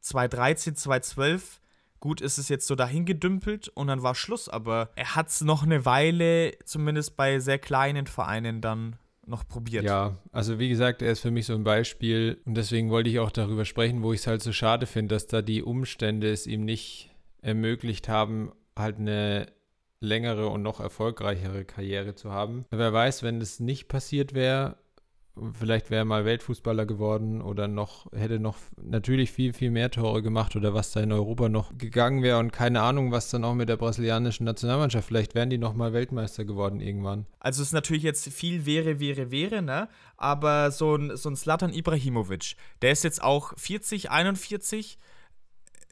[0.02, 1.62] 2013, 2012
[2.00, 5.42] Gut, ist es jetzt so dahin gedümpelt und dann war Schluss, aber er hat es
[5.42, 8.96] noch eine Weile, zumindest bei sehr kleinen Vereinen, dann
[9.26, 9.84] noch probiert.
[9.84, 13.20] Ja, also wie gesagt, er ist für mich so ein Beispiel und deswegen wollte ich
[13.20, 16.48] auch darüber sprechen, wo ich es halt so schade finde, dass da die Umstände es
[16.48, 19.48] ihm nicht ermöglicht haben, halt eine
[20.02, 22.66] längere und noch erfolgreichere Karriere zu haben.
[22.72, 24.78] Wer weiß, wenn es nicht passiert wäre,
[25.58, 30.22] vielleicht wäre er mal Weltfußballer geworden oder noch hätte noch natürlich viel viel mehr Tore
[30.22, 33.54] gemacht oder was da in Europa noch gegangen wäre und keine Ahnung, was dann auch
[33.54, 35.08] mit der brasilianischen Nationalmannschaft.
[35.08, 37.26] Vielleicht wären die noch mal Weltmeister geworden irgendwann.
[37.40, 39.90] Also es ist natürlich jetzt viel wäre, wäre, wäre, ne?
[40.18, 44.98] Aber so ein, so ein Slatan Ibrahimovic, der ist jetzt auch 40, 41.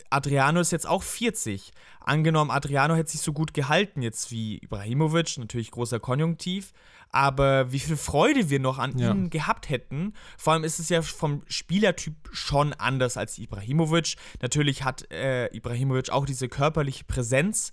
[0.09, 1.71] Adriano ist jetzt auch 40.
[1.99, 6.71] Angenommen, Adriano hätte sich so gut gehalten jetzt wie Ibrahimovic, natürlich großer Konjunktiv,
[7.11, 9.11] aber wie viel Freude wir noch an Ja.
[9.11, 10.13] ihm gehabt hätten.
[10.37, 14.15] Vor allem ist es ja vom Spielertyp schon anders als Ibrahimovic.
[14.41, 17.71] Natürlich hat äh, Ibrahimovic auch diese körperliche Präsenz,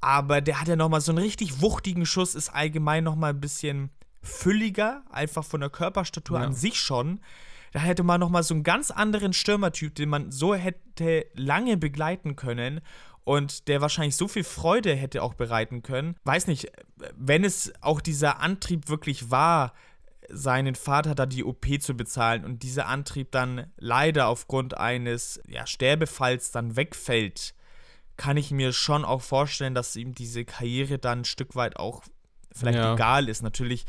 [0.00, 3.90] aber der hat ja nochmal so einen richtig wuchtigen Schuss, ist allgemein nochmal ein bisschen
[4.22, 6.46] fülliger, einfach von der Körperstatur Ja.
[6.46, 7.20] an sich schon.
[7.72, 12.34] Da hätte man nochmal so einen ganz anderen Stürmertyp, den man so hätte lange begleiten
[12.36, 12.80] können
[13.28, 16.16] und der wahrscheinlich so viel Freude hätte auch bereiten können.
[16.24, 16.72] Weiß nicht,
[17.14, 19.74] wenn es auch dieser Antrieb wirklich war,
[20.30, 25.66] seinen Vater da die OP zu bezahlen und dieser Antrieb dann leider aufgrund eines ja,
[25.66, 27.54] Sterbefalls dann wegfällt,
[28.16, 32.02] kann ich mir schon auch vorstellen, dass ihm diese Karriere dann ein Stück weit auch
[32.54, 32.94] vielleicht Ja.
[32.94, 33.42] egal ist.
[33.42, 33.84] Natürlich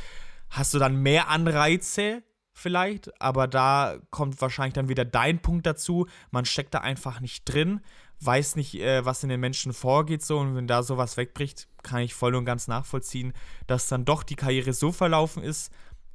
[0.50, 6.08] hast du dann mehr Anreize vielleicht, aber da kommt wahrscheinlich dann wieder dein Punkt dazu.
[6.30, 7.80] Man steckt da einfach nicht drin,
[8.22, 12.02] weiß nicht, äh, was in den Menschen vorgeht so und wenn da sowas wegbricht, kann
[12.02, 13.34] ich voll und ganz nachvollziehen,
[13.68, 15.72] dass dann doch die Karriere so verlaufen ist,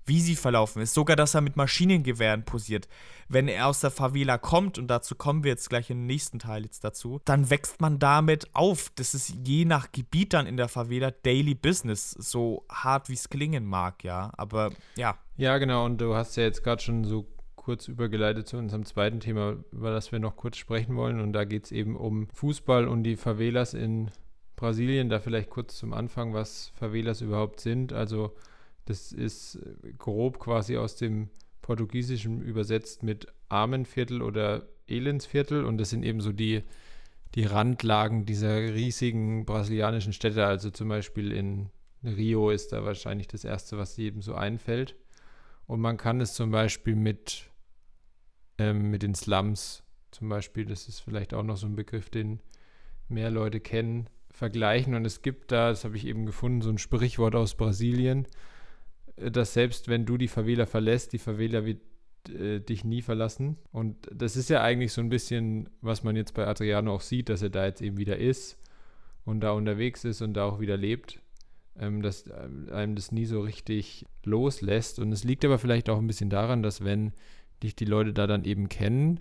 [0.06, 0.94] wie sie verlaufen ist.
[0.94, 2.88] Sogar, dass er mit Maschinengewehren posiert.
[3.28, 6.64] Wenn er aus der Favela kommt, und dazu kommen wir jetzt gleich im nächsten Teil
[6.64, 8.90] jetzt dazu, dann wächst man damit auf.
[8.96, 13.30] Das ist je nach Gebiet dann in der Favela Daily Business, so hart wie es
[13.30, 14.30] klingen mag, ja.
[14.36, 15.84] Aber ja, Ja, genau.
[15.84, 17.26] Und du hast ja jetzt gerade schon so
[17.64, 21.20] kurz übergeleitet zu unserem zweiten Thema, über das wir noch kurz sprechen wollen.
[21.20, 24.10] Und da geht es eben um Fußball und die Favelas in
[24.56, 25.08] Brasilien.
[25.08, 27.92] Da vielleicht kurz zum Anfang, was Favelas überhaupt sind.
[27.92, 28.34] Also
[28.84, 29.58] das ist
[29.98, 31.30] grob quasi aus dem
[31.62, 35.64] Portugiesischen übersetzt mit Armenviertel oder Elendsviertel.
[35.64, 36.62] Und das sind eben so die,
[37.34, 40.44] die Randlagen dieser riesigen brasilianischen Städte.
[40.44, 41.70] Also zum Beispiel in
[42.04, 44.94] Rio ist da wahrscheinlich das Erste, was jedem so einfällt.
[45.66, 47.46] Und man kann es zum Beispiel mit,
[48.58, 52.40] ähm, mit den Slums, zum Beispiel, das ist vielleicht auch noch so ein Begriff, den
[53.08, 54.94] mehr Leute kennen, vergleichen.
[54.94, 58.26] Und es gibt da, das habe ich eben gefunden, so ein Sprichwort aus Brasilien,
[59.16, 61.82] äh, dass selbst wenn du die Favela verlässt, die Favela wird
[62.28, 63.58] äh, dich nie verlassen.
[63.72, 67.28] Und das ist ja eigentlich so ein bisschen, was man jetzt bei Adriano auch sieht,
[67.28, 68.58] dass er da jetzt eben wieder ist
[69.24, 71.20] und da unterwegs ist und da auch wieder lebt
[71.78, 74.98] ähm, dass ähm, einem das nie so richtig loslässt.
[74.98, 77.12] Und es liegt aber vielleicht auch ein bisschen daran, dass wenn
[77.64, 79.20] dich die Leute da dann eben kennen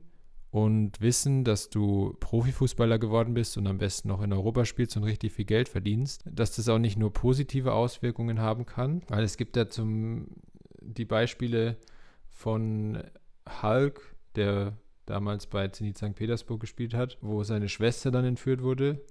[0.52, 5.04] und wissen, dass du Profifußballer geworden bist und am besten noch in Europa spielst und
[5.04, 9.38] richtig viel Geld verdienst, dass das auch nicht nur positive Auswirkungen haben kann, weil es
[9.38, 10.28] gibt ja zum
[10.80, 11.78] die Beispiele
[12.30, 13.02] von
[13.64, 16.16] Hulk, der damals bei Zenit St.
[16.16, 19.02] Petersburg gespielt hat, wo seine Schwester dann entführt wurde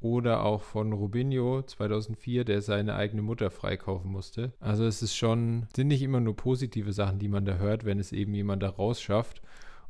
[0.00, 4.52] oder auch von Rubinho 2004, der seine eigene Mutter freikaufen musste.
[4.58, 7.98] Also es ist schon, sind nicht immer nur positive Sachen, die man da hört, wenn
[7.98, 9.42] es eben jemand da rausschafft.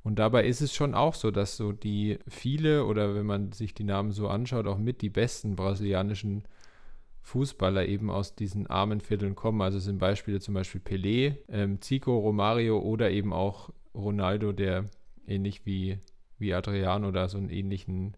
[0.02, 3.74] Und dabei ist es schon auch so, dass so die viele oder wenn man sich
[3.74, 6.44] die Namen so anschaut, auch mit die besten brasilianischen
[7.22, 9.60] Fußballer eben aus diesen armen Vierteln kommen.
[9.60, 14.86] Also sind Beispiele zum Beispiel Pelé, ähm, Zico, Romario oder eben auch Ronaldo, der
[15.26, 15.98] ähnlich wie,
[16.38, 18.16] wie Adriano da so einen ähnlichen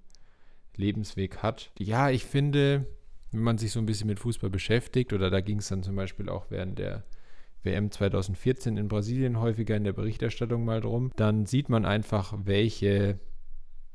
[0.77, 1.71] Lebensweg hat.
[1.79, 2.87] Ja, ich finde,
[3.31, 5.97] wenn man sich so ein bisschen mit Fußball beschäftigt, oder da ging es dann zum
[5.97, 7.05] Beispiel auch während der
[7.63, 13.21] WM 2014 in Brasilien häufiger in der Berichterstattung mal drum, dann sieht man einfach, welche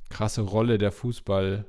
[0.09, 1.65] krasse Rolle der Fußball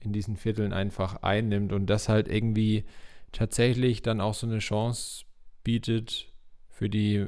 [0.00, 2.84] in diesen Vierteln einfach einnimmt und das halt irgendwie
[3.32, 5.24] tatsächlich dann auch so eine Chance
[5.62, 6.32] bietet
[6.68, 7.26] für die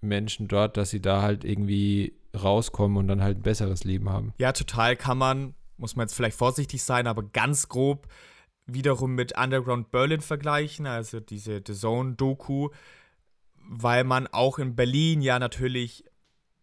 [0.00, 4.34] Menschen dort, dass sie da halt irgendwie rauskommen und dann halt ein besseres Leben haben.
[4.38, 8.08] Ja, total kann man, muss man jetzt vielleicht vorsichtig sein, aber ganz grob
[8.66, 12.68] wiederum mit Underground Berlin vergleichen, also diese The Zone-Doku,
[13.56, 16.04] weil man auch in Berlin ja natürlich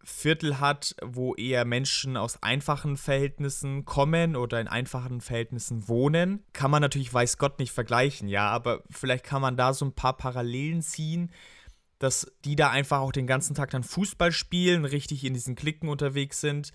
[0.03, 6.69] Viertel hat, wo eher Menschen aus einfachen Verhältnissen kommen oder in einfachen Verhältnissen wohnen, kann
[6.69, 10.15] man natürlich weiß Gott nicht vergleichen, ja, aber vielleicht kann man da so ein paar
[10.15, 11.31] Parallelen ziehen,
[11.97, 15.89] dass die da einfach auch den ganzen Tag dann Fußball spielen, richtig in diesen Klicken
[15.89, 16.71] unterwegs sind,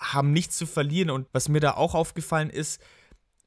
[0.00, 2.82] haben nichts zu verlieren und was mir da auch aufgefallen ist,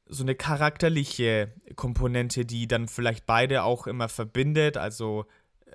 [0.06, 5.26] so eine charakterliche Komponente, die dann vielleicht beide auch immer verbindet, also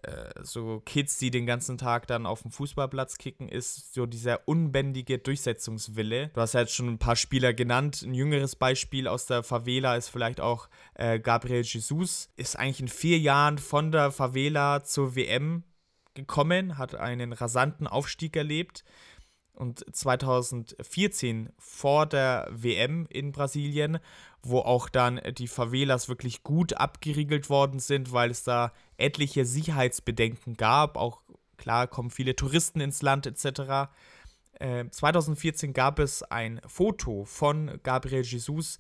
[0.03, 4.47] äh, so Kids, die den ganzen Tag dann auf dem Fußballplatz kicken, ist so dieser
[4.47, 6.29] unbändige Durchsetzungswille.
[6.33, 8.03] Du hast ja jetzt schon ein paar Spieler genannt.
[8.03, 12.29] Ein jüngeres Beispiel aus der Favela ist vielleicht auch äh, Gabriel Jesus.
[12.37, 15.63] Ist eigentlich in vier Jahren von der Favela zur WM
[16.13, 18.83] gekommen, hat einen rasanten Aufstieg erlebt.
[19.59, 23.99] Und 2014 vor der WM in Brasilien
[24.41, 30.55] wo auch dann die Favelas wirklich gut abgeriegelt worden sind, weil es da etliche Sicherheitsbedenken
[30.55, 30.97] gab.
[30.97, 31.21] Auch
[31.57, 33.91] klar kommen viele Touristen ins Land etc.
[34.53, 38.79] Äh, 2014 gab es ein Foto von Gabriel Jesus,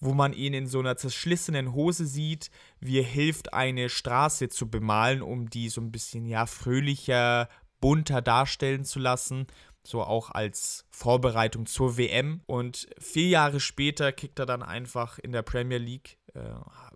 [0.00, 4.70] wo man ihn in so einer zerschlissenen Hose sieht, wie er hilft, eine Straße zu
[4.70, 7.48] bemalen, um die so ein bisschen ja fröhlicher,
[7.80, 9.46] bunter darstellen zu lassen
[9.84, 12.42] so auch als Vorbereitung zur WM.
[12.46, 16.40] Und vier Jahre später kickt er dann einfach in der Premier League, äh,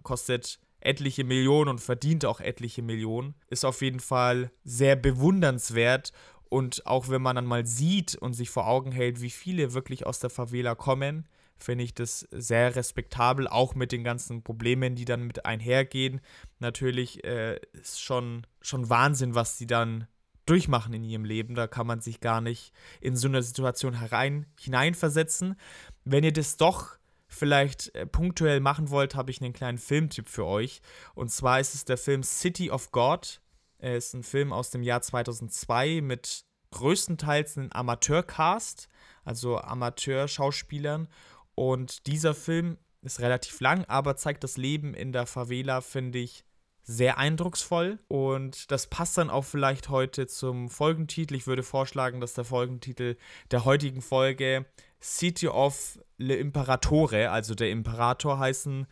[0.03, 3.35] kostet etliche Millionen und verdient auch etliche Millionen.
[3.49, 6.12] Ist auf jeden Fall sehr bewundernswert.
[6.49, 10.05] Und auch wenn man dann mal sieht und sich vor Augen hält, wie viele wirklich
[10.07, 11.26] aus der Favela kommen,
[11.57, 16.20] finde ich das sehr respektabel, auch mit den ganzen Problemen, die dann mit einhergehen.
[16.59, 20.07] Natürlich äh, ist schon, schon Wahnsinn, was die dann
[20.47, 21.55] durchmachen in ihrem Leben.
[21.55, 25.57] Da kann man sich gar nicht in so eine Situation herein, hineinversetzen.
[26.05, 30.45] Wenn ihr das doch vielleicht äh, punktuell machen wollt, habe ich einen kleinen Filmtipp für
[30.45, 30.82] euch.
[31.14, 33.40] Und zwar ist es der Film City of God.
[33.78, 38.88] Er ist ein Film aus dem Jahr 2002 mit größtenteils einem Amateurcast,
[39.24, 41.09] also Amateurschauspielern.
[41.55, 46.45] Und dieser Film ist relativ lang, aber zeigt das Leben in der Favela, finde ich,
[46.83, 51.35] sehr eindrucksvoll und das passt dann auch vielleicht heute zum Folgentitel.
[51.35, 53.16] Ich würde vorschlagen, dass der Folgentitel
[53.51, 54.66] der heutigen Folge
[55.01, 58.87] City of Le Imperatore, also der Imperator heißen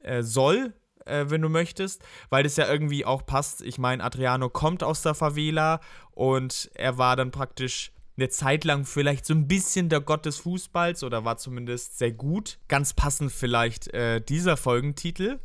[0.00, 0.74] äh, soll,
[1.04, 3.62] äh, wenn du möchtest, weil das ja irgendwie auch passt.
[3.62, 5.80] Ich meine, Adriano kommt aus der Favela
[6.12, 10.38] und er war dann praktisch eine Zeit lang vielleicht so ein bisschen der Gott des
[10.38, 12.58] Fußballs oder war zumindest sehr gut.
[12.68, 15.40] Ganz passend vielleicht äh, dieser Folgentitel.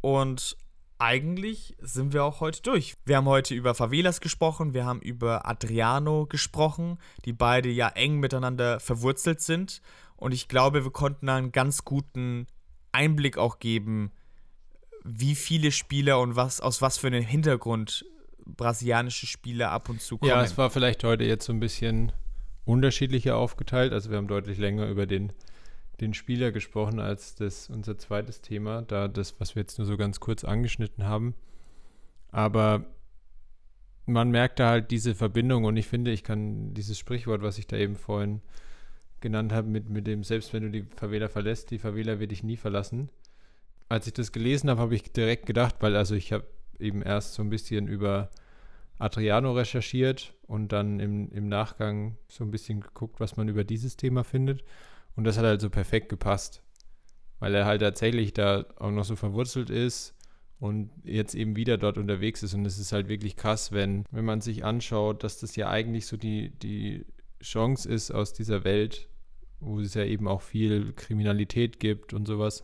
[0.00, 0.56] Und
[0.98, 2.94] eigentlich sind wir auch heute durch.
[3.04, 8.18] Wir haben heute über Favelas gesprochen, wir haben über Adriano gesprochen, die beide ja eng
[8.18, 9.82] miteinander verwurzelt sind.
[10.16, 12.46] Und ich glaube, wir konnten einen ganz guten
[12.92, 14.10] Einblick auch geben,
[15.04, 18.04] wie viele Spieler und was aus was für einem Hintergrund
[18.44, 20.30] brasilianische Spieler ab und zu kommen.
[20.30, 22.12] Ja, es war vielleicht heute jetzt so ein bisschen
[22.64, 23.92] unterschiedlicher aufgeteilt.
[23.92, 25.32] Also wir haben deutlich länger über den
[26.00, 29.96] den Spieler gesprochen als das unser zweites Thema, da das, was wir jetzt nur so
[29.96, 31.34] ganz kurz angeschnitten haben.
[32.30, 32.84] Aber
[34.04, 37.66] man merkt da halt diese Verbindung und ich finde, ich kann dieses Sprichwort, was ich
[37.66, 38.40] da eben vorhin
[39.20, 42.42] genannt habe, mit, mit dem, selbst wenn du die Favela verlässt, die Favela wird dich
[42.42, 43.08] nie verlassen.
[43.88, 46.44] Als ich das gelesen habe, habe ich direkt gedacht, weil also ich habe
[46.78, 48.30] eben erst so ein bisschen über
[48.98, 53.96] Adriano recherchiert und dann im, im Nachgang so ein bisschen geguckt, was man über dieses
[53.96, 54.64] Thema findet.
[55.16, 56.62] Und das hat halt so perfekt gepasst.
[57.38, 60.14] Weil er halt tatsächlich da auch noch so verwurzelt ist
[60.58, 62.54] und jetzt eben wieder dort unterwegs ist.
[62.54, 66.06] Und es ist halt wirklich krass, wenn, wenn man sich anschaut, dass das ja eigentlich
[66.06, 67.04] so die, die
[67.42, 69.08] Chance ist, aus dieser Welt
[69.60, 72.62] wo es ja eben auch viel Kriminalität gibt und sowas,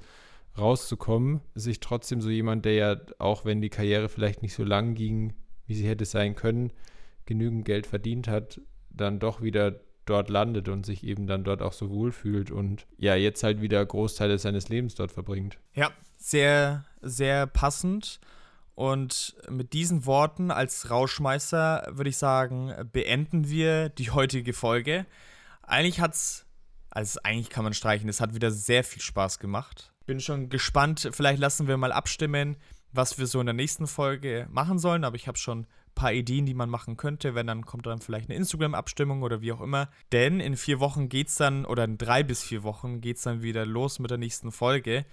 [0.59, 4.95] rauszukommen, sich trotzdem so jemand, der ja, auch wenn die Karriere vielleicht nicht so lang
[4.95, 5.33] ging,
[5.67, 6.73] wie sie hätte sein können,
[7.25, 11.73] genügend Geld verdient hat, dann doch wieder dort landet und sich eben dann dort auch
[11.73, 15.59] so wohlfühlt und ja, jetzt halt wieder Großteile seines Lebens dort verbringt.
[15.75, 18.21] Ja, sehr, sehr passend.
[18.75, 25.07] Und mit diesen Worten als Rauschmeister würde ich sagen, beenden wir die heutige Folge.
[25.63, 26.47] Eigentlich hat's,
[26.91, 29.93] also eigentlich kann man streichen, es hat wieder sehr viel Spaß gemacht.
[30.07, 32.57] Bin schon gespannt, vielleicht lassen wir mal abstimmen,
[32.93, 36.47] was wir so in der nächsten Folge machen sollen, aber ich habe schon paar Ideen,
[36.47, 37.35] die man machen könnte.
[37.35, 39.89] Wenn, dann kommt dann vielleicht eine Instagram-Abstimmung oder wie auch immer.
[40.13, 43.67] Denn in vier Wochen geht's dann, oder in drei bis vier Wochen geht's dann wieder
[43.67, 45.05] los mit der nächsten Folge.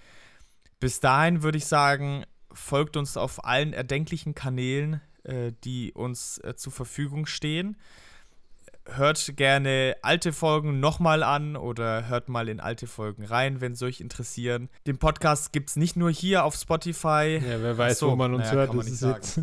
[0.80, 6.54] Bis dahin würde ich sagen, folgt uns auf allen erdenklichen Kanälen, äh, die uns äh,
[6.56, 7.76] zur Verfügung stehen.
[8.86, 13.84] Hört gerne alte Folgen nochmal an oder hört mal in alte Folgen rein, wenn sie
[13.84, 14.68] euch interessieren.
[14.86, 17.40] Den Podcast gibt es nicht nur hier auf Spotify.
[17.46, 19.40] Ja, wer weiß, so, wo man uns naja, hört, kann man das ist jetzt.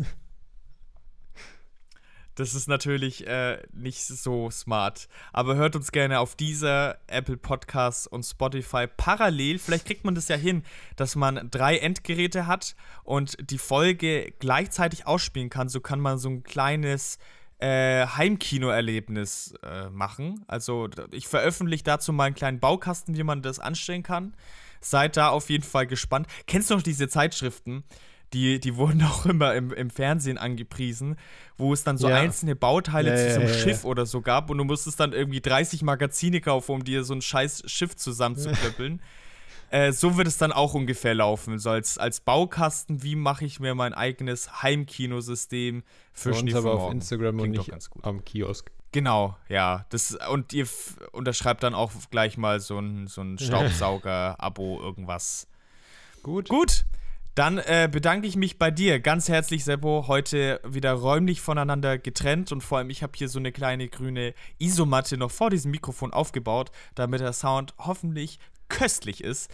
[2.38, 5.08] Das ist natürlich äh, nicht so smart.
[5.32, 9.58] Aber hört uns gerne auf dieser Apple Podcasts und Spotify parallel.
[9.58, 10.62] Vielleicht kriegt man das ja hin,
[10.94, 15.68] dass man drei Endgeräte hat und die Folge gleichzeitig ausspielen kann.
[15.68, 17.18] So kann man so ein kleines
[17.58, 20.44] äh, Heimkino-Erlebnis äh, machen.
[20.46, 24.36] Also ich veröffentliche dazu mal einen kleinen Baukasten, wie man das anstellen kann.
[24.80, 26.28] Seid da auf jeden Fall gespannt.
[26.46, 27.82] Kennst du noch diese Zeitschriften?
[28.32, 31.16] Die, die wurden auch immer im, im Fernsehen angepriesen,
[31.56, 32.16] wo es dann so Ja.
[32.16, 33.54] einzelne Bauteile Ja, zu so einem ja.
[33.54, 37.14] Schiff oder so gab und du musstest dann irgendwie 30 Magazine kaufen, um dir so
[37.14, 39.00] ein scheiß Schiff zusammenzuklöppeln.
[39.70, 41.58] äh, so wird es dann auch ungefähr laufen.
[41.58, 46.54] So als, als Baukasten, wie mache ich mir mein eigenes Heimkinosystem für Für uns Schnee
[46.54, 46.92] aber auf?
[46.92, 48.04] Instagram und Klingt doch nicht ganz gut.
[48.04, 48.70] am Kiosk.
[48.92, 49.84] Genau, ja.
[49.90, 50.66] Das, und ihr
[51.12, 55.46] unterschreibt dann auch gleich mal so ein, so ein Staubsauger-Abo, irgendwas.
[56.22, 56.48] Gut.
[56.48, 56.84] Gut,
[57.38, 60.08] dann äh, bedanke ich mich bei dir ganz herzlich, Seppo.
[60.08, 64.34] Heute wieder räumlich voneinander getrennt und vor allem, ich habe hier so eine kleine grüne
[64.58, 69.52] Isomatte noch vor diesem Mikrofon aufgebaut, damit der Sound hoffentlich köstlich ist.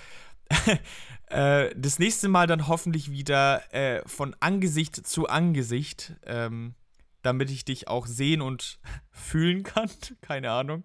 [1.26, 6.74] äh, das nächste Mal dann hoffentlich wieder äh, von Angesicht zu Angesicht, ähm,
[7.20, 8.78] damit ich dich auch sehen und
[9.10, 9.90] fühlen kann.
[10.22, 10.84] Keine Ahnung.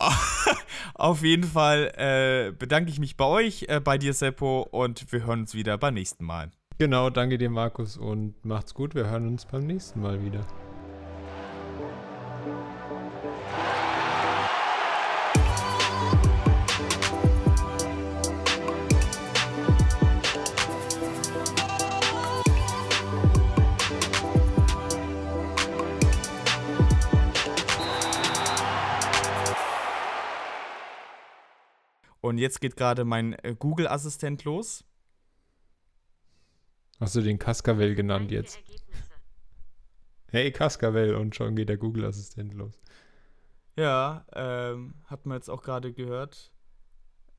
[0.94, 5.26] Auf jeden Fall äh, bedanke ich mich bei euch, äh, bei dir, Seppo, und wir
[5.26, 6.50] hören uns wieder beim nächsten Mal.
[6.78, 8.94] Genau, danke dir, Markus, und macht's gut.
[8.94, 10.44] Wir hören uns beim nächsten Mal wieder.
[32.24, 34.82] Und jetzt geht gerade mein äh, Google-Assistent los.
[36.98, 38.58] Hast du den Cascavel genannt jetzt?
[40.30, 42.80] Hey, Cascavel, und schon geht der Google-Assistent los.
[43.76, 46.50] Ja, ähm, hat man jetzt auch gerade gehört.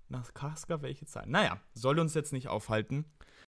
[0.08, 1.30] Nach Casca welche Zeit?
[1.30, 3.06] Naja, soll uns jetzt nicht aufhalten.